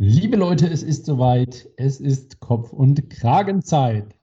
[0.00, 1.68] Liebe Leute, es ist soweit.
[1.76, 4.14] Es ist Kopf- und Kragenzeit.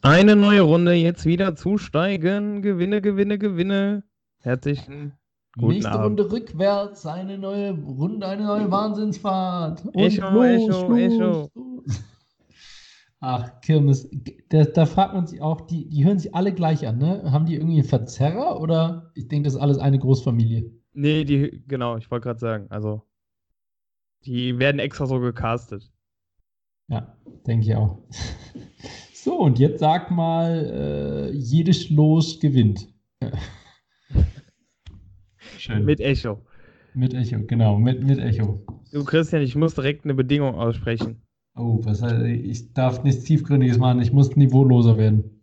[0.00, 2.62] Eine neue Runde, jetzt wieder zusteigen.
[2.62, 4.02] Gewinne, Gewinne, Gewinne.
[4.38, 5.12] Herzlichen
[5.58, 6.20] guten Nächste Abend.
[6.20, 9.84] Runde rückwärts, eine neue Runde, eine neue Wahnsinnsfahrt.
[9.84, 11.18] Und Echo, Echo, Echo.
[11.18, 11.50] los.
[13.20, 14.08] Ach, Kirmes,
[14.48, 17.30] da, da fragt man sich auch, die, die hören sich alle gleich an, ne?
[17.30, 20.72] Haben die irgendwie einen Verzerrer oder ich denke, das ist alles eine Großfamilie?
[20.94, 23.02] Nee, die, genau, ich wollte gerade sagen, also,
[24.24, 25.90] die werden extra so gecastet.
[26.88, 27.98] Ja, denke ich auch.
[29.14, 32.88] So, und jetzt sag mal, äh, jedes Los gewinnt.
[35.58, 35.84] Schön.
[35.84, 36.40] Mit Echo.
[36.94, 38.64] Mit Echo, genau, mit, mit Echo.
[38.90, 41.22] Du, Christian, ich muss direkt eine Bedingung aussprechen.
[41.54, 45.40] Oh, was, heißt- ich darf nichts Tiefgründiges machen, ich muss niveauloser werden.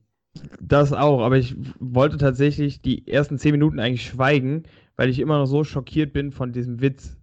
[0.62, 4.64] Das auch, aber ich wollte tatsächlich die ersten zehn Minuten eigentlich schweigen,
[4.98, 7.19] weil ich immer noch so schockiert bin von diesem Witz.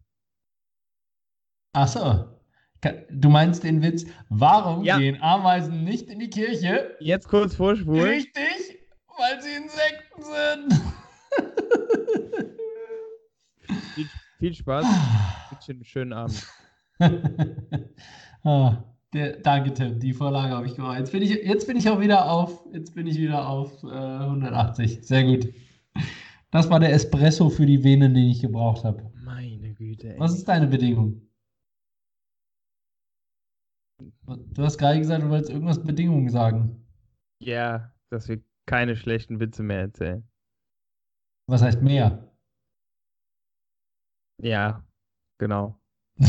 [1.76, 2.24] Ach so.
[3.10, 4.96] Du meinst den Witz, warum Ja.
[4.96, 6.96] gehen Ameisen nicht in die Kirche?
[7.00, 8.02] Jetzt kurz vorspulen.
[8.02, 8.78] Richtig,
[9.18, 10.82] weil sie Insekten sind.
[13.94, 14.06] Viel,
[14.38, 14.86] viel Spaß.
[15.66, 16.46] Schönen, schönen Abend.
[18.44, 18.78] ah,
[19.12, 19.98] der, danke, Tim.
[19.98, 20.98] Die Vorlage habe ich gemacht.
[20.98, 23.88] Jetzt bin ich, jetzt bin ich auch wieder auf, jetzt bin ich wieder auf äh,
[23.88, 25.06] 180.
[25.06, 25.52] Sehr gut.
[26.50, 29.10] Das war der Espresso für die Venen, den ich gebraucht habe.
[29.22, 30.18] Meine Güte, ey.
[30.20, 31.25] Was ist deine Bedingung?
[34.26, 36.84] Du hast gerade gesagt, du wolltest irgendwas Bedingungen sagen.
[37.40, 40.28] Ja, dass wir keine schlechten Witze mehr erzählen.
[41.48, 42.28] Was heißt mehr?
[44.42, 44.84] Ja,
[45.38, 45.80] genau.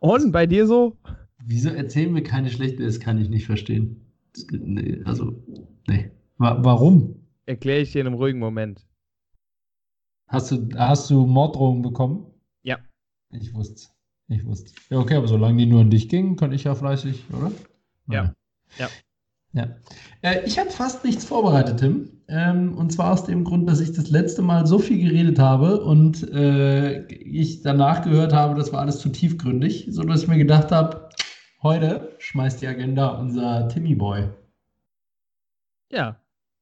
[0.00, 0.98] Und bei dir so?
[1.44, 2.84] Wieso erzählen wir keine schlechte?
[2.84, 4.12] Das kann ich nicht verstehen.
[4.50, 5.40] Nee, also,
[5.86, 6.10] nee.
[6.38, 7.28] Wa warum?
[7.46, 8.84] Erkläre ich dir in einem ruhigen Moment.
[10.28, 12.26] Hast du, hast du Morddrohungen bekommen?
[12.62, 12.78] Ja.
[13.30, 13.92] Ich wusste
[14.28, 17.24] Ich wusste Ja, okay, aber solange die nur an dich gingen, konnte ich ja fleißig,
[17.32, 17.52] oder?
[18.08, 18.34] Ja.
[18.78, 18.88] Ja.
[19.52, 19.68] Ja.
[20.22, 22.08] Äh, ich habe fast nichts vorbereitet, Tim.
[22.28, 25.84] Ähm, und zwar aus dem Grund, dass ich das letzte Mal so viel geredet habe
[25.84, 30.72] und äh, ich danach gehört habe, das war alles zu tiefgründig, sodass ich mir gedacht
[30.72, 31.10] habe,
[31.62, 34.28] heute schmeißt die Agenda unser Timmy Boy.
[35.90, 36.16] Ja.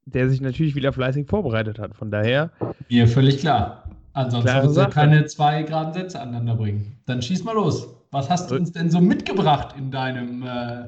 [0.07, 1.95] Der sich natürlich wieder fleißig vorbereitet hat.
[1.95, 2.51] Von daher,
[2.89, 3.90] Mir völlig klar.
[4.13, 4.95] Ansonsten Klare wird es ja Sache.
[4.95, 7.01] keine zwei geraden Sätze aneinander bringen.
[7.07, 7.89] Dann schieß mal los.
[8.11, 10.87] Was hast du uns denn so mitgebracht in deinem, äh,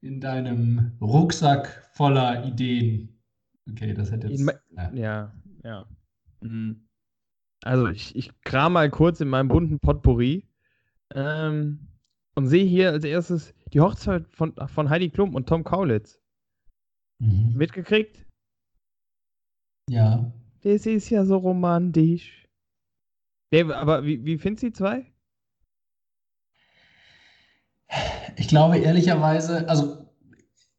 [0.00, 3.20] in deinem Rucksack voller Ideen?
[3.70, 4.44] Okay, das hätte jetzt.
[4.76, 4.90] Ja.
[4.92, 5.32] ja,
[5.62, 5.86] ja.
[6.40, 6.88] Mhm.
[7.62, 10.48] Also ich, ich kram mal kurz in meinem bunten Potpourri
[11.14, 11.88] ähm,
[12.34, 16.20] und sehe hier als erstes die Hochzeit von, von Heidi Klum und Tom Kaulitz.
[17.18, 17.54] Mhm.
[17.56, 18.24] Mitgekriegt?
[19.88, 20.32] ja.
[20.62, 22.45] Das ist ja so romantisch.
[23.52, 25.12] Der, aber wie, wie findest du die zwei?
[28.36, 30.06] Ich glaube ehrlicherweise, also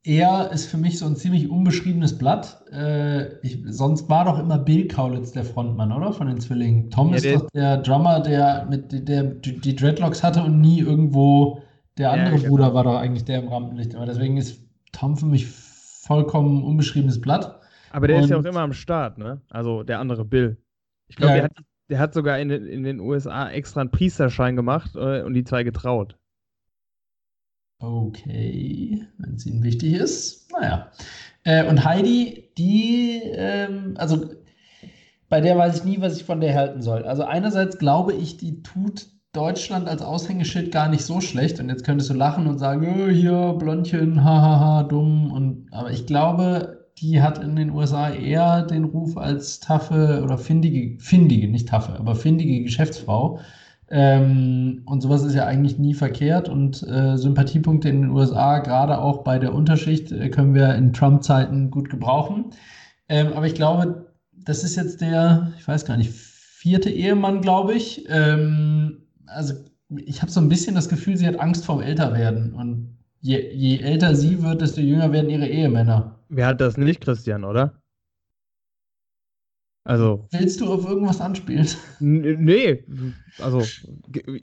[0.03, 2.63] er ist für mich so ein ziemlich unbeschriebenes Blatt.
[2.71, 6.13] Äh, ich, sonst war doch immer Bill Kaulitz der Frontmann, oder?
[6.13, 6.89] Von den Zwillingen.
[6.91, 10.61] Tom Ja, ist der- doch der Drummer, der mit der die die Dreadlocks hatte und
[10.61, 11.61] nie irgendwo.
[11.97, 12.49] Der Ja, andere genau.
[12.49, 13.95] Bruder war doch eigentlich der im Rampenlicht.
[13.95, 14.61] Aber deswegen ist
[14.91, 17.59] Tom für mich vollkommen unbeschriebenes Blatt.
[17.91, 19.41] Aber der ist ja auch Und- immer am Start, ne?
[19.49, 20.57] Also der andere Bill.
[21.07, 21.35] Ich glaube, Ja.
[21.37, 21.51] der, hat,
[21.89, 25.43] der hat sogar in, den- in den USA extra einen Priesterschein gemacht äh, und die
[25.43, 26.17] zwei getraut.
[27.79, 30.51] Okay, wenn es ihnen wichtig ist.
[30.51, 30.91] Naja.
[31.43, 34.31] Äh, und Heidi, die, ähm, also
[35.29, 37.03] bei der weiß ich nie, was ich von der halten soll.
[37.03, 41.59] Also einerseits glaube ich, die tut Deutschland als Aushängeschild gar nicht so schlecht.
[41.59, 45.31] Und jetzt könntest du lachen und sagen, "Äh, hier, Blondchen, hahaha, dumm.
[45.31, 50.37] Und, aber ich glaube, die hat in den USA eher den Ruf als taffe oder
[50.37, 53.39] findige, findige, nicht taffe, aber findige Geschäftsfrau.
[53.89, 58.99] Ähm, und sowas ist ja eigentlich nie verkehrt und äh, Sympathiepunkte in den USA, gerade
[58.99, 62.47] auch bei der Unterschicht, äh, können wir in Trump-Zeiten gut gebrauchen.
[63.07, 67.75] Ähm, aber ich glaube, das ist jetzt der, ich weiß gar nicht, vierte Ehemann, glaube
[67.75, 68.05] ich.
[68.09, 69.53] Ähm, also
[70.05, 72.53] ich habe so ein bisschen das Gefühl, sie hat Angst vorm Älterwerden.
[72.53, 76.16] Und je, je älter sie wird, desto jünger werden ihre Ehemänner.
[76.29, 77.81] Wer hat das nicht, Christian, oder?
[79.85, 81.65] Also, Willst du auf irgendwas anspielen?
[81.99, 82.83] nee,
[83.39, 83.61] also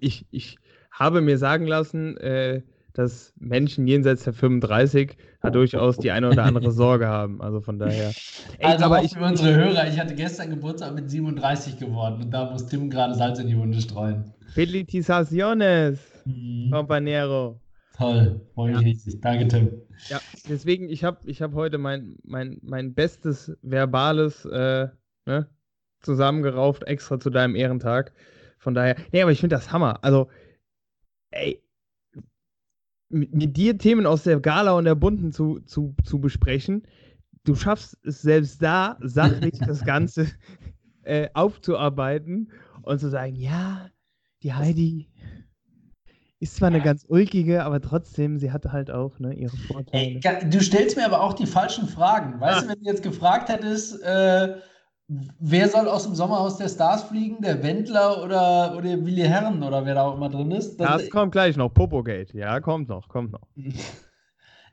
[0.00, 0.56] ich, ich
[0.90, 2.62] habe mir sagen lassen, äh,
[2.94, 7.42] dass Menschen jenseits der 35 da durchaus die eine oder andere Sorge haben.
[7.42, 8.14] Also von daher.
[8.58, 12.22] Ey, also aber auch ich, für unsere Hörer, ich hatte gestern Geburtstag mit 37 geworden
[12.22, 14.32] und da muss Tim gerade Salz in die Wunde streuen.
[14.54, 16.72] Felicitaciones, Mhm.
[16.72, 17.60] compañero.
[17.96, 19.20] Toll, freue mich riesig.
[19.20, 19.70] Danke, Tim.
[20.08, 24.88] Ja, deswegen, ich habe ich hab heute mein, mein, mein bestes verbales äh,
[25.26, 25.48] ne,
[26.00, 28.12] zusammengerauft, extra zu deinem Ehrentag.
[28.58, 30.02] Von daher, nee, aber ich finde das Hammer.
[30.02, 30.28] Also,
[31.30, 31.62] ey,
[33.10, 36.82] mit, mit, dir Themen aus der Gala und der Bunten zu, zu, zu besprechen,
[37.44, 40.26] du schaffst es selbst da, sachlich das Ganze
[41.04, 42.50] äh, aufzuarbeiten
[42.82, 43.88] und zu sagen, ja,
[44.42, 45.08] die Heidi
[46.44, 50.20] ist zwar eine ganz ulkige, aber trotzdem, sie hatte halt auch ne, ihre Vorteile.
[50.22, 52.38] Ey, du stellst mir aber auch die falschen Fragen.
[52.38, 52.60] Weißt ah.
[52.60, 54.56] du, wenn du jetzt gefragt hättest, äh,
[55.08, 57.40] wer soll aus dem Sommerhaus der Stars fliegen?
[57.40, 60.76] Der Wendler oder, oder Willi Herren oder wer da auch immer drin ist?
[60.76, 61.72] Das, das kommt gleich noch.
[61.72, 62.36] Popogate.
[62.36, 63.48] Ja, kommt noch, kommt noch.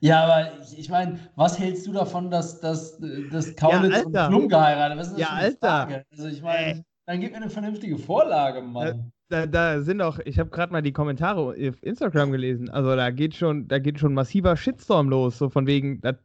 [0.04, 3.00] Ja, aber ich, ich meine, was hältst du davon, dass, dass,
[3.32, 6.04] dass Kaulitz ja, und Klum geheiratet Was ist das ja, Alter.
[6.10, 6.84] Also ich meine, äh.
[7.06, 9.12] dann gib mir eine vernünftige Vorlage, Mann.
[9.32, 12.70] Da, da sind auch, ich habe gerade mal die Kommentare auf Instagram gelesen.
[12.70, 16.20] Also da geht schon, da geht schon massiver Shitstorm los, so von wegen, dat,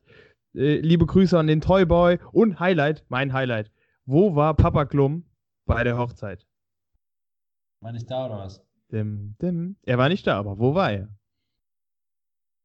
[0.57, 3.71] äh, liebe Grüße an den Toyboy und Highlight, mein Highlight.
[4.07, 5.25] Wo war Papa Klum
[5.67, 6.45] bei der Hochzeit?
[7.81, 8.61] War nicht da oder was?
[8.91, 9.77] Dim, dim.
[9.83, 11.09] Er war nicht da, aber wo war er?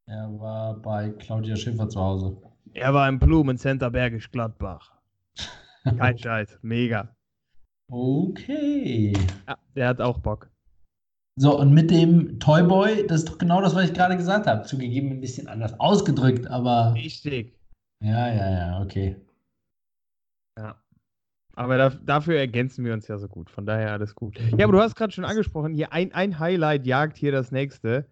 [0.07, 2.41] Er war bei Claudia Schiffer zu Hause.
[2.73, 4.91] Er war im Blumencenter Bergisch Gladbach.
[5.83, 6.57] Kein Scheiß.
[6.63, 7.15] Mega.
[7.91, 9.11] Okay.
[9.49, 10.49] Ja, der hat auch Bock.
[11.35, 14.63] So, und mit dem Toyboy, das ist doch genau das, was ich gerade gesagt habe.
[14.63, 16.93] Zugegeben ein bisschen anders ausgedrückt, aber.
[16.93, 17.53] Richtig.
[18.01, 19.17] Ja, ja, ja, okay.
[20.57, 20.75] Ja.
[21.55, 23.49] Aber da, dafür ergänzen wir uns ja so gut.
[23.49, 24.39] Von daher alles gut.
[24.57, 28.05] Ja, aber du hast gerade schon angesprochen, hier ein, ein Highlight jagt hier das nächste.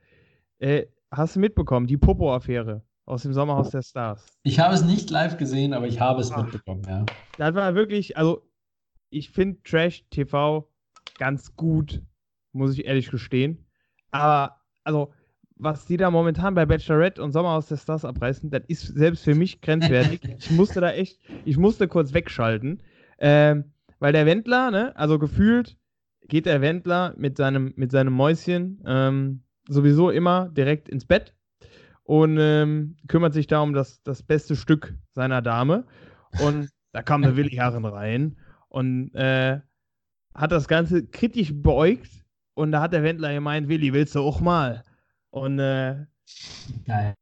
[0.60, 4.26] Äh, hast du mitbekommen, die Popo-Affäre aus dem Sommerhaus der Stars?
[4.44, 7.06] Ich habe es nicht live gesehen, aber ich habe es Ach, mitbekommen, ja.
[7.38, 8.49] Das war wirklich, also
[9.10, 10.70] ich finde Trash TV
[11.18, 12.02] ganz gut,
[12.52, 13.66] muss ich ehrlich gestehen.
[14.12, 15.14] Aber, also,
[15.56, 19.36] was die da momentan bei Bachelorette und Sommerhaus der Stars abreißen, das ist selbst für
[19.36, 20.22] mich grenzwertig.
[20.40, 22.82] ich musste da echt, ich musste kurz wegschalten.
[23.18, 23.66] Ähm,
[24.00, 25.78] weil der Wendler, ne, also gefühlt
[26.30, 31.34] geht der Wendler mit seinem, mit seinem Mäuschen ähm, sowieso immer direkt ins Bett
[32.04, 35.86] und ähm, kümmert sich da um das, das beste Stück seiner Dame.
[36.42, 38.38] Und da kam der Willi Herren rein
[38.70, 39.60] und äh,
[40.34, 42.12] hat das Ganze kritisch beäugt.
[42.54, 44.84] Und da hat der Wendler gemeint, Willi, willst du auch mal?
[45.32, 46.06] Und äh,
[46.86, 47.14] Geil.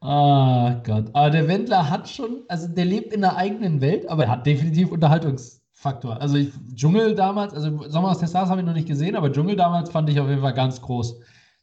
[0.00, 1.06] Ah oh Gott.
[1.12, 4.46] Aber der Wendler hat schon, also der lebt in der eigenen Welt, aber er hat
[4.46, 6.20] definitiv Unterhaltungs, Faktor.
[6.20, 9.30] Also ich, Dschungel damals, also Sommer aus der Stars habe ich noch nicht gesehen, aber
[9.30, 11.20] Dschungel damals fand ich auf jeden Fall ganz groß.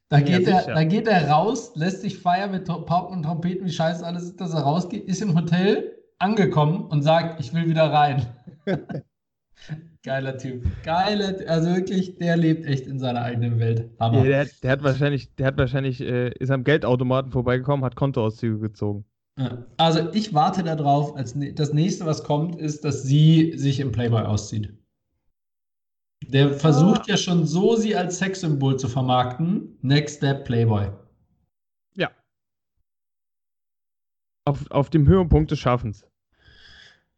[0.09, 3.71] Da geht, er, da geht er raus, lässt sich feiern mit Pauken und Trompeten, wie
[3.71, 7.91] scheiße alles ist, dass er rausgeht, ist im Hotel angekommen und sagt, ich will wieder
[7.91, 8.25] rein.
[10.03, 10.63] Geiler Typ.
[10.83, 13.89] Geiler, also wirklich, der lebt echt in seiner eigenen Welt.
[13.99, 14.19] Hammer.
[14.19, 18.59] Ja, der, der, hat wahrscheinlich, der hat wahrscheinlich, äh, ist am Geldautomaten vorbeigekommen, hat Kontoauszüge
[18.59, 19.05] gezogen.
[19.77, 24.23] Also ich warte darauf, als das nächste, was kommt, ist, dass sie sich im Playboy
[24.23, 24.73] auszieht.
[26.25, 27.05] Der versucht ah.
[27.09, 29.77] ja schon so, sie als Sexsymbol zu vermarkten.
[29.81, 30.89] Next Step Playboy.
[31.95, 32.09] Ja.
[34.47, 36.07] Auf, auf dem Höhepunkt des Schaffens.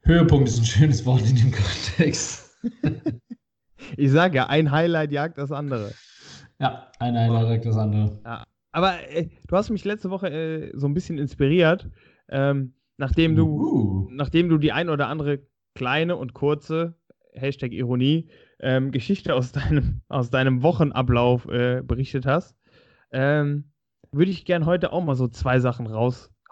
[0.02, 2.58] Höhepunkt ist ein schönes Wort in dem Kontext.
[3.98, 5.94] ich sage ja, ein Highlight jagt das andere.
[6.58, 8.20] Ja, ein Highlight jagt das andere.
[8.26, 8.44] Ja.
[8.72, 11.88] Aber äh, du hast mich letzte Woche äh, so ein bisschen inspiriert,
[12.30, 14.10] ähm, nachdem du, uh.
[14.10, 15.44] nachdem du die ein oder andere
[15.76, 16.96] kleine und kurze
[17.34, 18.28] Hashtag Ironie
[18.60, 22.58] ähm, Geschichte aus deinem, aus deinem Wochenablauf äh, berichtet hast,
[23.12, 23.66] ähm,
[24.12, 25.86] würde ich gern heute auch mal so zwei Sachen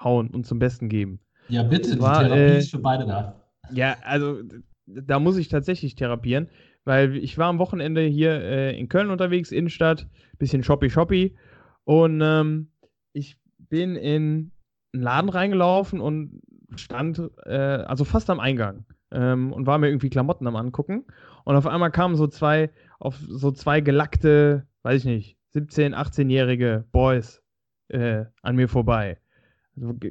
[0.04, 1.20] raushauen und zum Besten geben.
[1.50, 3.42] Ja, bitte, war, die Therapie äh, ist für beide da.
[3.72, 4.42] Ja, also
[4.86, 6.50] da muss ich tatsächlich therapieren,
[6.86, 11.36] weil ich war am Wochenende hier äh, in Köln unterwegs, Innenstadt, bisschen shoppy shoppy
[11.84, 12.72] und ähm,
[13.14, 14.52] ich bin in
[14.94, 16.42] einen Laden reingelaufen und
[16.76, 21.06] stand äh, also fast am Eingang ähm, und war mir irgendwie Klamotten am angucken.
[21.44, 26.86] Und auf einmal kamen so zwei, auf so zwei gelackte, weiß ich nicht, 17-, 18-jährige
[26.92, 27.42] Boys
[27.90, 29.18] äh, an mir vorbei.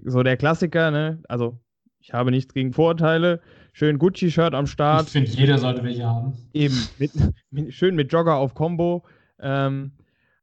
[0.04, 1.22] So der Klassiker, ne?
[1.28, 1.58] Also
[1.98, 3.40] ich habe nichts gegen Vorurteile.
[3.72, 5.06] Schön Gucci-Shirt am Start.
[5.06, 6.34] Ich finde, jeder sollte welche haben.
[6.52, 7.10] Eben, mit,
[7.50, 9.04] mit, schön mit Jogger auf Combo.
[9.40, 9.92] Ähm,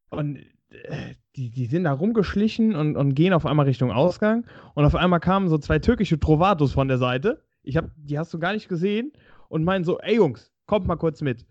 [0.09, 0.37] und
[0.69, 4.45] äh, die, die sind da rumgeschlichen und, und gehen auf einmal Richtung Ausgang.
[4.75, 7.41] Und auf einmal kamen so zwei türkische Trovatos von der Seite.
[7.63, 9.13] Ich hab, die hast du gar nicht gesehen.
[9.47, 11.45] Und meinen so, ey Jungs, kommt mal kurz mit.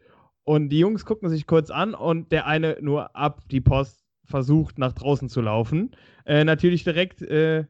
[0.45, 4.79] Und die Jungs gucken sich kurz an und der eine nur ab die Post versucht,
[4.79, 5.91] nach draußen zu laufen.
[6.25, 7.64] Äh, natürlich direkt äh,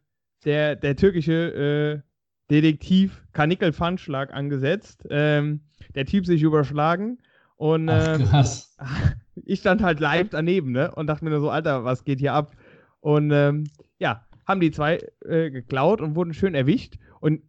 [0.45, 2.09] der, der türkische äh,
[2.51, 5.07] Detektiv Kanickel Pfannschlag angesetzt.
[5.11, 5.61] Ähm,
[5.95, 7.19] der Typ sich überschlagen.
[7.57, 8.77] Und Ach, krass.
[9.45, 10.91] ich stand halt live daneben, ne?
[10.95, 12.53] Und dachte mir nur so, Alter, was geht hier ab?
[13.01, 13.65] Und ähm,
[13.99, 16.97] ja, haben die zwei äh, geklaut und wurden schön erwischt.
[17.21, 17.43] Und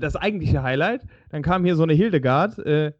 [0.00, 2.92] das eigentliche Highlight, dann kam hier so eine Hildegard, äh,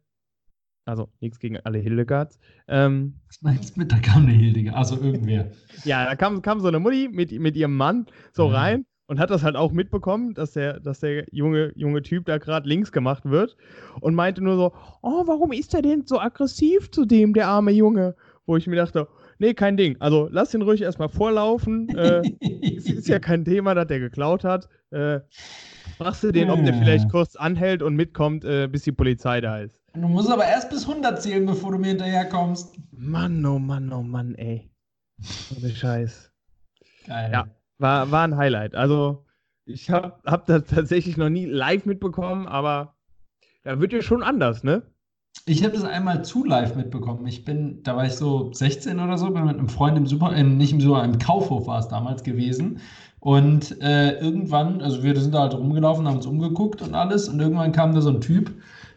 [0.86, 2.38] Also nichts gegen alle Hildegards.
[2.68, 4.76] Ähm, Was meinst du mit, da kam eine Hildegard?
[4.76, 5.50] Also irgendwer.
[5.84, 8.54] ja, da kam, kam so eine Mutti mit, mit ihrem Mann so Mhm.
[8.54, 12.38] rein und hat das halt auch mitbekommen, dass der, dass der junge, junge Typ da
[12.38, 13.56] gerade links gemacht wird
[14.00, 14.72] und meinte nur so,
[15.02, 18.14] oh, warum ist er denn so aggressiv zu dem, der arme Junge?
[18.46, 19.96] Wo ich mir dachte, nee, kein Ding.
[20.00, 21.94] Also lass ihn ruhig erstmal vorlaufen.
[21.94, 22.26] Äh,
[22.76, 24.68] es ist ja kein Thema, dass der geklaut hat.
[24.90, 25.20] Äh,
[25.96, 26.78] fragst du den, ob der Ja.
[26.78, 29.80] vielleicht kurz anhält und mitkommt, äh, bis die Polizei da ist.
[29.94, 32.76] Du musst aber erst bis 100 zählen, bevor du mir hinterherkommst.
[32.90, 34.68] Mann, oh Mann, oh Mann, ey.
[35.56, 36.32] Ohne Scheiß.
[37.06, 37.30] Geil.
[37.32, 37.46] Ja.
[37.78, 38.74] War, war ein Highlight.
[38.74, 39.24] Also,
[39.66, 42.96] ich habe hab das tatsächlich noch nie live mitbekommen, aber
[43.62, 44.82] da wird ja schon anders, ne?
[45.46, 47.26] Ich habe das einmal zu live mitbekommen.
[47.28, 50.34] Ich bin, da war ich so 16 oder so, bin mit einem Freund im Super,
[50.34, 52.80] äh, nicht im Super, im Kaufhof war es damals gewesen.
[53.20, 57.28] Und äh, irgendwann, also wir sind da halt rumgelaufen, haben uns umgeguckt und alles.
[57.28, 58.52] Und irgendwann kam da so ein Typ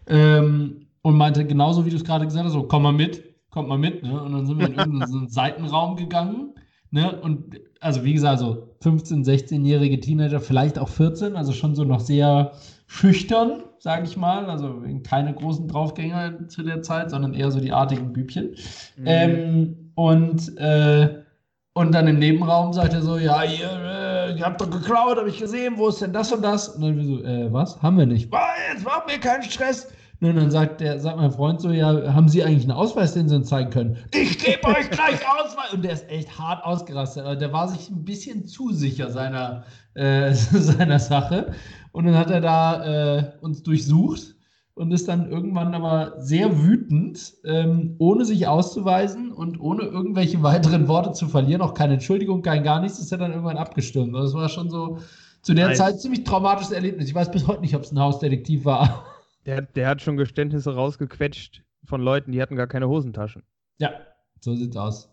[0.07, 3.69] ähm, und meinte, genauso wie du es gerade gesagt hast, so, komm mal mit, kommt
[3.69, 4.03] mal mit.
[4.03, 4.21] Ne?
[4.21, 6.53] Und dann sind wir in irgendeinen so Seitenraum gegangen.
[6.91, 7.17] Ne?
[7.21, 12.01] Und also wie gesagt, so 15-, 16-jährige Teenager, vielleicht auch 14, also schon so noch
[12.01, 12.51] sehr
[12.87, 14.49] schüchtern, sage ich mal.
[14.49, 18.55] Also keine großen Draufgänger zu der Zeit, sondern eher so die artigen Bübchen.
[18.97, 19.03] Mhm.
[19.05, 21.23] Ähm, und, äh,
[21.73, 25.29] und dann im Nebenraum sagt er so, ja, ihr, äh, ihr habt doch geklaut, habe
[25.29, 26.67] ich gesehen, wo ist denn das und das?
[26.67, 27.81] Und dann wir so, äh, was?
[27.81, 28.27] Haben wir nicht.
[28.33, 28.39] "Ah,
[28.73, 29.87] Jetzt machen wir keinen Stress.
[30.19, 33.29] Und dann sagt, der, sagt mein Freund so, ja, haben Sie eigentlich einen Ausweis, den
[33.29, 33.97] Sie uns zeigen können?
[34.13, 35.73] Ich gebe euch gleich Ausweis.
[35.73, 37.23] Und der ist echt hart ausgerastet.
[37.23, 41.53] Aber der war sich ein bisschen zu sicher seiner, äh, seiner Sache.
[41.91, 44.35] Und dann hat er da äh, uns durchsucht
[44.73, 50.87] und ist dann irgendwann aber sehr wütend, ähm, ohne sich auszuweisen und ohne irgendwelche weiteren
[50.87, 54.15] Worte zu verlieren, auch keine Entschuldigung, kein gar nichts, ist er dann irgendwann abgestürmt.
[54.15, 54.99] Also das war schon so
[55.41, 55.77] zu der Nice.
[55.79, 57.07] Zeit ziemlich traumatisches Erlebnis.
[57.07, 59.05] Ich weiß bis heute nicht, ob es ein Hausdetektiv war.
[59.47, 63.43] Der, der hat schon Geständnisse rausgequetscht von Leuten, die hatten gar keine Hosentaschen.
[63.79, 63.91] Ja,
[64.41, 65.09] so sieht's aus.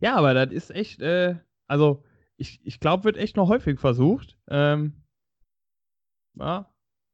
[0.00, 1.36] Ja, aber das ist echt, äh,
[1.68, 2.02] also
[2.36, 4.36] ich, ich glaube, wird echt noch häufig versucht.
[4.48, 5.04] Ähm,
[6.34, 6.68] ja,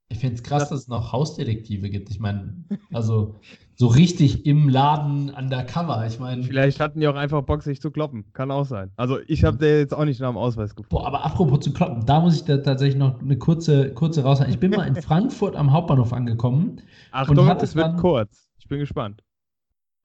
[0.09, 2.11] Ich finde es krass, dass es noch Hausdetektive gibt.
[2.11, 3.39] Ich meine, also
[3.75, 6.07] so richtig im Laden undercover.
[6.07, 8.25] Ich meine, vielleicht hatten die auch einfach Bock, sich zu kloppen.
[8.33, 8.91] Kann auch sein.
[8.97, 10.91] Also ich habe der jetzt auch nicht nach dem Ausweis gefunden.
[10.91, 14.51] Boah, aber apropos zu kloppen, da muss ich da tatsächlich noch eine kurze, kurze raushauen.
[14.51, 16.81] Ich bin mal in Frankfurt am Hauptbahnhof angekommen.
[17.11, 18.49] Achtung, hatte es wird dann- kurz.
[18.59, 19.23] Ich bin gespannt.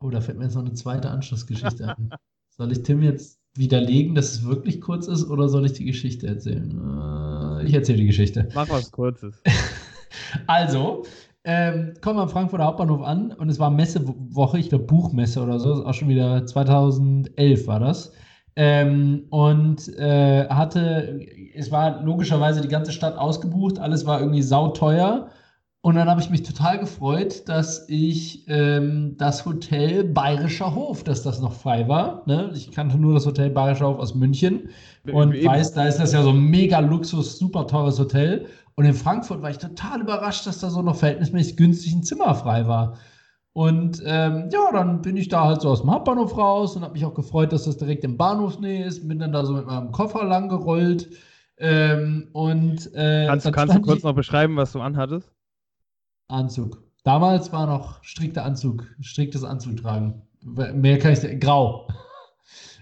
[0.03, 2.09] Oh, da fällt mir jetzt noch eine zweite Anschlussgeschichte ein.
[2.55, 6.27] Soll ich Tim jetzt widerlegen, dass es wirklich kurz ist, oder soll ich die Geschichte
[6.27, 7.59] erzählen?
[7.59, 8.47] Äh, ich erzähle die Geschichte.
[8.55, 9.41] Mach was Kurzes.
[10.47, 11.05] Also,
[11.49, 15.85] ähm, kommen am Frankfurter Hauptbahnhof an und es war Messewoche, ich glaube Buchmesse oder so,
[15.85, 18.11] auch schon wieder 2011 war das.
[18.57, 21.21] Ähm, und äh, hatte,
[21.55, 25.29] es war logischerweise die ganze Stadt ausgebucht, alles war irgendwie sauteuer.
[25.81, 31.23] Und dann habe ich mich total gefreut, dass ich ähm, das Hotel Bayerischer Hof, dass
[31.23, 32.23] das noch frei war.
[32.25, 32.51] Ne?
[32.55, 34.67] Ich kannte nur das Hotel Bayerischer Hof aus München
[35.09, 38.47] und Eben- weiß, da ist das ja so ein mega Luxus, super teures Hotel.
[38.77, 42.35] Und in Frankfurt war ich total überrascht, dass da so noch verhältnismäßig günstig ein Zimmer
[42.35, 42.99] frei war.
[43.53, 46.93] Und ähm, ja, dann bin ich da halt so aus dem Hauptbahnhof raus und habe
[46.93, 49.07] mich auch gefreut, dass das direkt im Bahnhofsnähe ist.
[49.07, 51.09] Bin dann da so mit meinem Koffer lang gerollt.
[51.57, 55.33] Ähm, und äh, Kannst, kannst du kurz noch beschreiben, was du anhattest?
[56.27, 56.83] Anzug.
[57.03, 60.21] Damals war noch strikter Anzug, striktes Anzug tragen.
[60.43, 61.86] Mehr kann ich grau.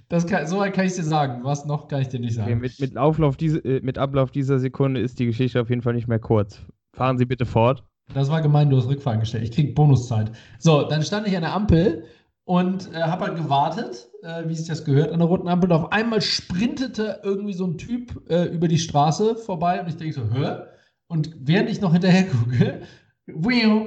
[0.09, 1.43] Das kann, so weit kann ich dir sagen.
[1.43, 2.51] Was noch, kann ich dir nicht sagen.
[2.51, 5.81] Okay, mit, mit, Auflauf diese, äh, mit Ablauf dieser Sekunde ist die Geschichte auf jeden
[5.81, 6.61] Fall nicht mehr kurz.
[6.93, 7.83] Fahren Sie bitte fort.
[8.13, 9.43] Das war gemein, du hast Rückfahren gestellt.
[9.43, 10.31] Ich krieg Bonuszeit.
[10.59, 12.03] So, dann stand ich an der Ampel
[12.43, 15.71] und äh, habe halt gewartet, äh, wie sich das gehört, an der roten Ampel.
[15.71, 19.97] Und auf einmal sprintete irgendwie so ein Typ äh, über die Straße vorbei und ich
[19.97, 20.67] denke so, hör?
[21.07, 22.81] Und während ich noch hinterher gucke,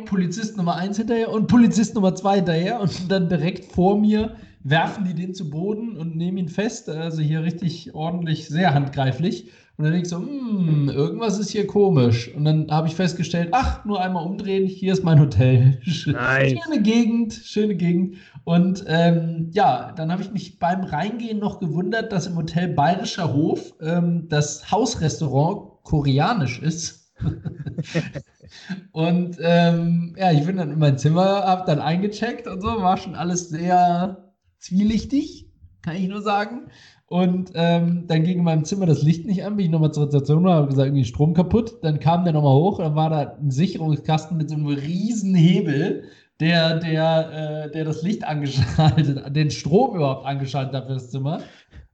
[0.04, 4.36] Polizist Nummer 1 hinterher und Polizist Nummer 2 hinterher und dann direkt vor mir
[4.68, 6.88] werfen die den zu Boden und nehmen ihn fest.
[6.88, 9.50] Also hier richtig ordentlich, sehr handgreiflich.
[9.76, 12.34] Und dann denke ich so, hm, irgendwas ist hier komisch.
[12.34, 15.80] Und dann habe ich festgestellt, ach, nur einmal umdrehen, hier ist mein Hotel.
[16.06, 16.58] Nice.
[16.64, 18.16] Schöne Gegend, schöne Gegend.
[18.42, 23.32] Und ähm, ja, dann habe ich mich beim Reingehen noch gewundert, dass im Hotel Bayerischer
[23.32, 27.12] Hof ähm, das Hausrestaurant koreanisch ist.
[28.92, 32.96] und ähm, ja, ich bin dann in mein Zimmer, habe dann eingecheckt und so, war
[32.96, 34.27] schon alles sehr
[34.58, 35.50] zwielichtig,
[35.82, 36.70] kann ich nur sagen.
[37.06, 40.06] Und ähm, dann ging in meinem Zimmer das Licht nicht an, bin ich nochmal zur
[40.06, 41.78] Rezeption und habe gesagt, irgendwie Strom kaputt.
[41.82, 46.04] Dann kam der nochmal hoch dann war da ein Sicherungskasten mit so einem riesen Hebel,
[46.38, 51.40] der, der, äh, der das Licht angeschaltet, den Strom überhaupt angeschaltet hat für das Zimmer.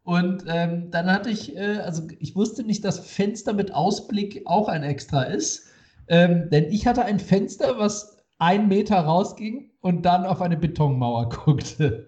[0.02, 4.68] Und ähm, dann hatte ich, äh, also ich wusste nicht, dass Fenster mit Ausblick auch
[4.68, 5.68] ein Extra ist.
[6.09, 11.28] Ähm, denn ich hatte ein Fenster, was einen Meter rausging und dann auf eine Betonmauer
[11.44, 12.06] guckte.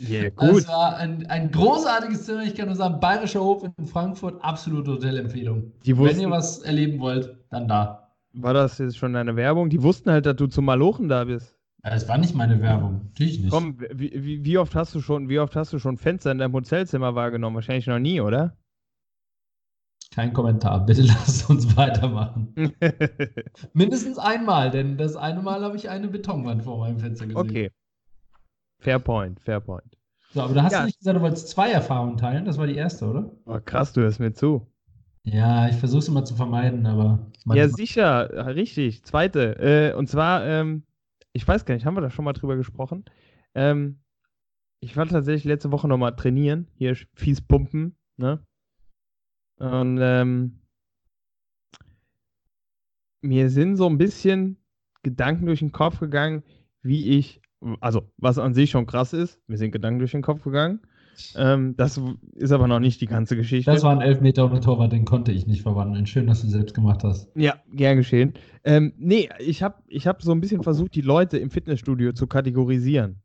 [0.00, 0.58] Yeah, gut.
[0.58, 2.42] Das war ein, ein großartiges Zimmer.
[2.44, 5.72] Ich kann nur sagen, Bayerischer Hof in Frankfurt, absolute Hotelempfehlung.
[5.84, 8.12] Wenn ihr was erleben wollt, dann da.
[8.32, 9.70] war das jetzt schon deine Werbung?
[9.70, 11.56] Die wussten halt, dass du zum Malochen da bist.
[11.84, 13.02] Ja, Das war nicht meine Werbung.
[13.10, 13.50] Natürlich nicht.
[13.50, 16.38] Komm, wie, wie, wie oft hast du schon, wie oft hast du schon Fenster in
[16.38, 17.54] deinem Hotelzimmer wahrgenommen?
[17.56, 18.56] Wahrscheinlich noch nie, oder?
[20.10, 20.84] Kein Kommentar.
[20.86, 22.54] Bitte lasst uns weitermachen.
[23.72, 27.50] Mindestens einmal, denn das eine Mal habe ich eine Betonwand vor meinem Fenster gesehen.
[27.50, 27.70] okay.
[28.84, 29.96] Fair point, fair point.
[30.34, 30.84] So, aber du hast Ja.
[30.84, 32.44] nicht gesagt, du wolltest zwei Erfahrungen teilen.
[32.44, 33.30] Das war die erste, oder?
[33.46, 34.66] Oh, krass, du hörst mir zu.
[35.22, 37.30] Ja, ich versuche es immer zu vermeiden, aber.
[37.46, 39.02] Ja, sicher, richtig.
[39.04, 39.56] Zweite.
[39.58, 40.82] Äh, und zwar, ähm,
[41.32, 43.06] ich weiß gar nicht, haben wir da schon mal drüber gesprochen?
[43.54, 44.00] Ähm,
[44.80, 48.44] ich war tatsächlich letzte Woche nochmal trainieren, hier fies pumpen, ne?
[49.56, 50.60] Und ähm,
[53.22, 54.58] mir sind so ein bisschen
[55.02, 56.42] Gedanken durch den Kopf gegangen,
[56.82, 57.40] wie ich,
[57.80, 60.80] also was an sich schon krass ist, mir sind Gedanken durch den Kopf gegangen.
[61.36, 62.00] Ähm, das
[62.34, 63.70] ist aber noch nicht die ganze Geschichte.
[63.70, 66.06] Das war ein Elfmeter ohne Torwart, den konnte ich nicht verwandeln.
[66.06, 67.28] Schön, dass du selbst gemacht hast.
[67.36, 68.34] Ja, gern geschehen.
[68.64, 72.26] Ähm, nee, ich habe ich hab so ein bisschen versucht, die Leute im Fitnessstudio zu
[72.26, 73.20] kategorisieren.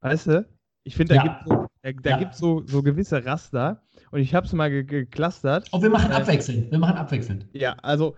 [0.00, 0.46] Weißt du?
[0.84, 1.28] Ich finde, da Ja.
[1.28, 2.16] gibt so, da, da Ja.
[2.18, 5.68] gibt's so, so gewisse Raster und ich habe es mal ge geklustert.
[5.72, 6.70] Oh, wir machen Äh, abwechselnd.
[6.70, 7.46] Wir machen abwechselnd.
[7.52, 8.16] Ja, also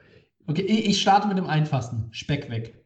[0.48, 2.08] Okay, ich ich starte mit dem einfachsten.
[2.12, 2.85] Speck weg.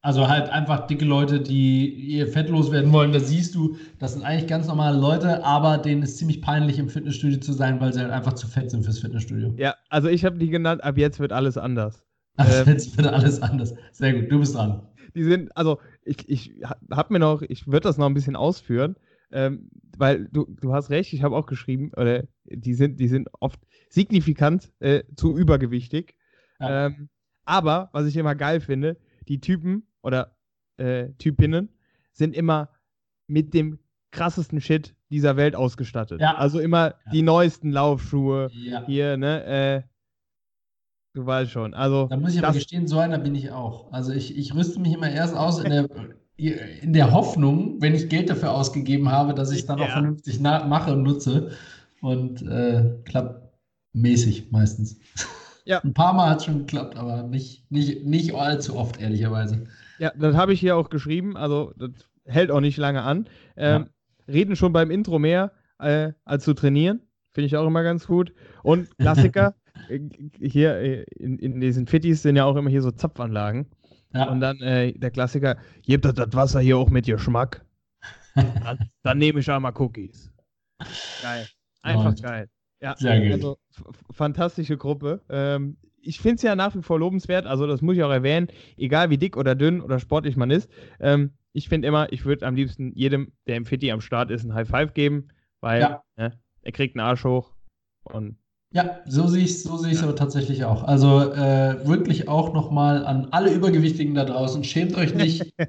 [0.00, 3.12] Also halt einfach dicke Leute, die ihr Fett loswerden wollen.
[3.12, 6.88] Da siehst du, das sind eigentlich ganz normale Leute, aber denen ist ziemlich peinlich, im
[6.88, 9.54] Fitnessstudio zu sein, weil sie halt einfach zu fett sind fürs Fitnessstudio.
[9.56, 12.04] ja, also ich habe die genannt, ab jetzt wird alles anders.
[12.36, 12.68] Also Ähm.
[12.68, 13.74] jetzt wird alles anders.
[13.92, 14.82] Sehr gut, du bist dran.
[15.14, 16.54] Die sind, also ich, ich
[16.90, 18.96] habe mir noch, ich würde das noch ein bisschen ausführen,
[19.30, 23.28] ähm, weil du, du hast recht, ich habe auch geschrieben, oder die sind, die sind
[23.40, 26.16] oft signifikant äh, zu übergewichtig.
[26.58, 26.86] Ja.
[26.86, 27.08] Ähm,
[27.44, 28.96] aber was ich immer geil finde,
[29.28, 30.36] die Typen oder
[30.76, 31.68] äh, Typinnen
[32.12, 32.68] sind immer
[33.26, 33.78] mit dem
[34.10, 36.20] krassesten Shit dieser Welt ausgestattet.
[36.20, 36.34] Ja.
[36.36, 37.10] Also immer Ja.
[37.12, 38.84] die neuesten Laufschuhe Ja.
[38.86, 39.44] hier, ne?
[39.44, 39.82] Äh,
[41.14, 41.74] du weißt schon.
[41.74, 43.92] Also Da muss ich aber gestehen, so einer bin ich auch.
[43.92, 45.88] Also ich, ich rüste mich immer erst aus in der,
[46.36, 50.40] in der Hoffnung, wenn ich Geld dafür ausgegeben habe, dass ich es dann auch vernünftig
[50.40, 51.52] mache und nutze.
[52.00, 53.48] Und äh, klappt
[53.92, 54.98] mäßig meistens.
[55.64, 55.80] Ja.
[55.80, 59.66] Ein paar Mal hat es schon geklappt, aber nicht, nicht, nicht allzu oft, ehrlicherweise.
[59.98, 61.36] Ja, das habe ich hier auch geschrieben.
[61.36, 61.90] Also, das
[62.24, 63.28] hält auch nicht lange an.
[63.56, 63.88] Ähm,
[64.26, 67.00] Reden schon beim Intro mehr äh, als zu trainieren.
[67.32, 68.32] Finde ich auch immer ganz gut.
[68.62, 69.54] Und Klassiker,
[69.88, 70.00] äh,
[70.40, 73.66] hier äh, in, in diesen Fittis sind ja auch immer hier so Zapfanlagen.
[74.12, 74.28] Ja.
[74.30, 77.64] Und dann äh, der Klassiker, gibt das, das Wasser hier auch mit Geschmack?
[78.34, 80.32] Dann, dann nehme ich einmal Cookies.
[81.20, 81.46] Geil.
[81.82, 82.22] Einfach Läuft.
[82.22, 82.48] geil.
[82.82, 83.32] Ja, Sehr gut.
[83.32, 83.58] also
[84.10, 85.22] fantastische Gruppe.
[85.30, 88.48] Ähm, ich finde es ja nach wie vor lobenswert, also das muss ich auch erwähnen,
[88.76, 90.68] egal wie dick oder dünn oder sportlich man ist.
[90.98, 94.42] Ähm, ich finde immer, ich würde am liebsten jedem, der im Fitti am Start ist,
[94.44, 95.28] ein High Five geben,
[95.60, 96.02] weil Ja.
[96.16, 97.52] ne, er kriegt einen Arsch hoch
[98.02, 98.36] und
[98.74, 100.84] Ja, so sehe ich es so ich's aber tatsächlich auch.
[100.84, 105.52] Also äh, wirklich auch nochmal an alle Übergewichtigen da draußen, schämt euch nicht.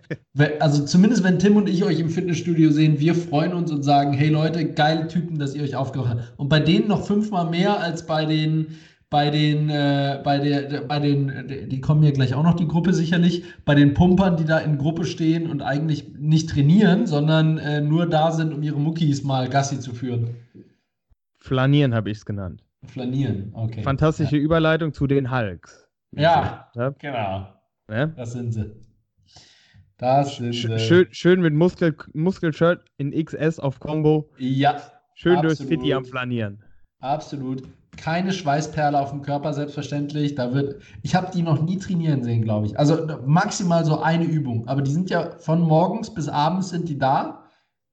[0.60, 4.14] Also zumindest wenn Tim und ich euch im Fitnessstudio sehen, wir freuen uns und sagen,
[4.14, 6.34] hey Leute, geile Typen, dass ihr euch aufgemacht habt.
[6.38, 8.68] Und bei denen noch fünfmal mehr als bei den,
[9.12, 12.68] bei den, äh, bei der, der- bei den, die kommen ja gleich auch noch die
[12.68, 17.60] Gruppe sicherlich, bei den Pumpern, die da in Gruppe stehen und eigentlich nicht trainieren, sondern
[17.60, 20.32] äh, nur da sind, um ihre Muckis mal Gassi zu führen.
[21.40, 22.63] flanieren habe ich es genannt.
[22.88, 23.82] Flanieren, okay.
[23.84, 25.88] Fantastische Überleitung zu den Hulks.
[26.12, 26.70] Ja.
[26.76, 27.48] Ja, Genau.
[27.88, 28.14] ne?
[28.16, 28.72] Das sind sie.
[29.98, 30.80] Das sind sie.
[30.80, 34.30] schön, schön mit Muskel, Muskelshirt in XS auf Combo.
[34.38, 34.82] Ja,
[35.16, 35.82] Schön durchs Absolut.
[35.82, 36.64] Fitti am Flanieren.
[37.00, 37.64] absolut.
[37.96, 40.34] Keine Schweißperle auf dem Körper, selbstverständlich.
[40.34, 42.80] Da wird, ich habe die noch nie trainieren sehen, glaube ich.
[42.80, 44.68] Also maximal so eine Übung.
[44.68, 47.44] Aber die sind ja von morgens bis abends sind die da,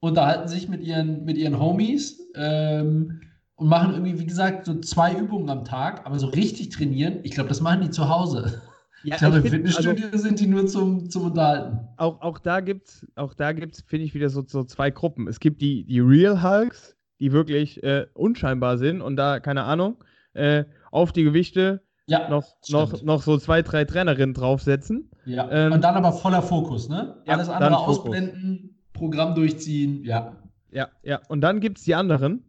[0.00, 3.20] unterhalten sich mit ihren, mit ihren Homies ähm,
[3.61, 6.07] und machen irgendwie, wie gesagt, so zwei Übungen am Tag.
[6.07, 8.62] Aber so richtig trainieren, ich glaube, das machen die zu Hause.
[9.03, 11.79] Ja, Ich glaube, im also, Fitnessstudio sind die nur zum, zum Unterhalten.
[11.96, 15.29] auch, auch da gibt's, auch da gibt's, finde ich, wieder so, so zwei Gruppen.
[15.29, 20.03] Es gibt die, die Real Hulks, die wirklich äh, unscheinbar sind und da, keine Ahnung,
[20.33, 23.05] äh, auf die Gewichte Ja, noch, noch, stimmt.
[23.05, 25.11] noch so zwei, drei Trainerinnen draufsetzen.
[25.27, 27.23] Ja, Ähm, und dann aber voller Fokus, ne?
[27.27, 30.37] Ja, Alles andere ausblenden, Programm durchziehen, ja.
[30.73, 31.20] Ja, ja.
[31.29, 32.44] Und dann gibt's die anderen.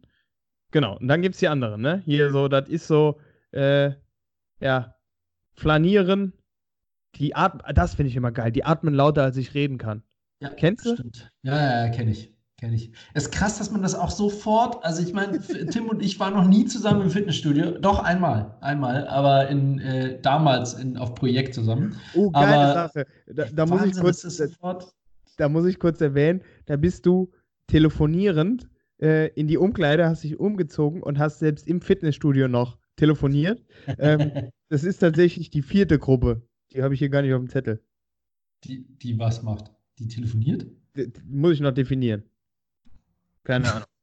[0.72, 2.02] Genau, und dann gibt's die anderen, ne?
[2.04, 3.20] Hier so, das ist so,
[3.52, 3.92] äh,
[4.60, 4.94] ja,
[5.54, 6.32] flanieren.
[7.16, 8.50] Die atmen, das finde ich immer geil.
[8.52, 10.02] Die atmen lauter, als ich reden kann.
[10.40, 10.94] ja Kennst du?
[10.94, 11.30] Stimmt.
[11.42, 12.32] Ja, ja, ja kenne ich.
[12.58, 12.92] Kenn ich.
[13.12, 16.32] Es ist krass, dass man das auch sofort, also ich meine, Tim und ich waren
[16.32, 17.72] noch nie zusammen im Fitnessstudio.
[17.72, 21.96] Doch einmal, einmal, aber in, äh, damals in, auf Projekt zusammen.
[22.14, 23.06] Oh, geile aber, Sache.
[23.26, 24.56] Da, da muss ich kurz,
[25.36, 27.30] da muss ich kurz erwähnen, da bist du
[27.66, 28.68] telefonierend
[29.02, 33.62] äh, in die Umkleide, hast dich umgezogen und hast selbst im Fitnessstudio noch telefoniert.
[33.98, 34.30] ähm,
[34.68, 36.42] das ist tatsächlich die vierte Gruppe.
[36.72, 37.82] Die habe ich hier gar nicht auf dem Zettel.
[38.64, 39.72] Die, die was macht?
[39.98, 40.66] Die telefoniert?
[40.96, 42.22] Die, muss ich noch definieren.
[43.44, 43.82] Keine Ahnung.
[43.82, 43.86] Ja.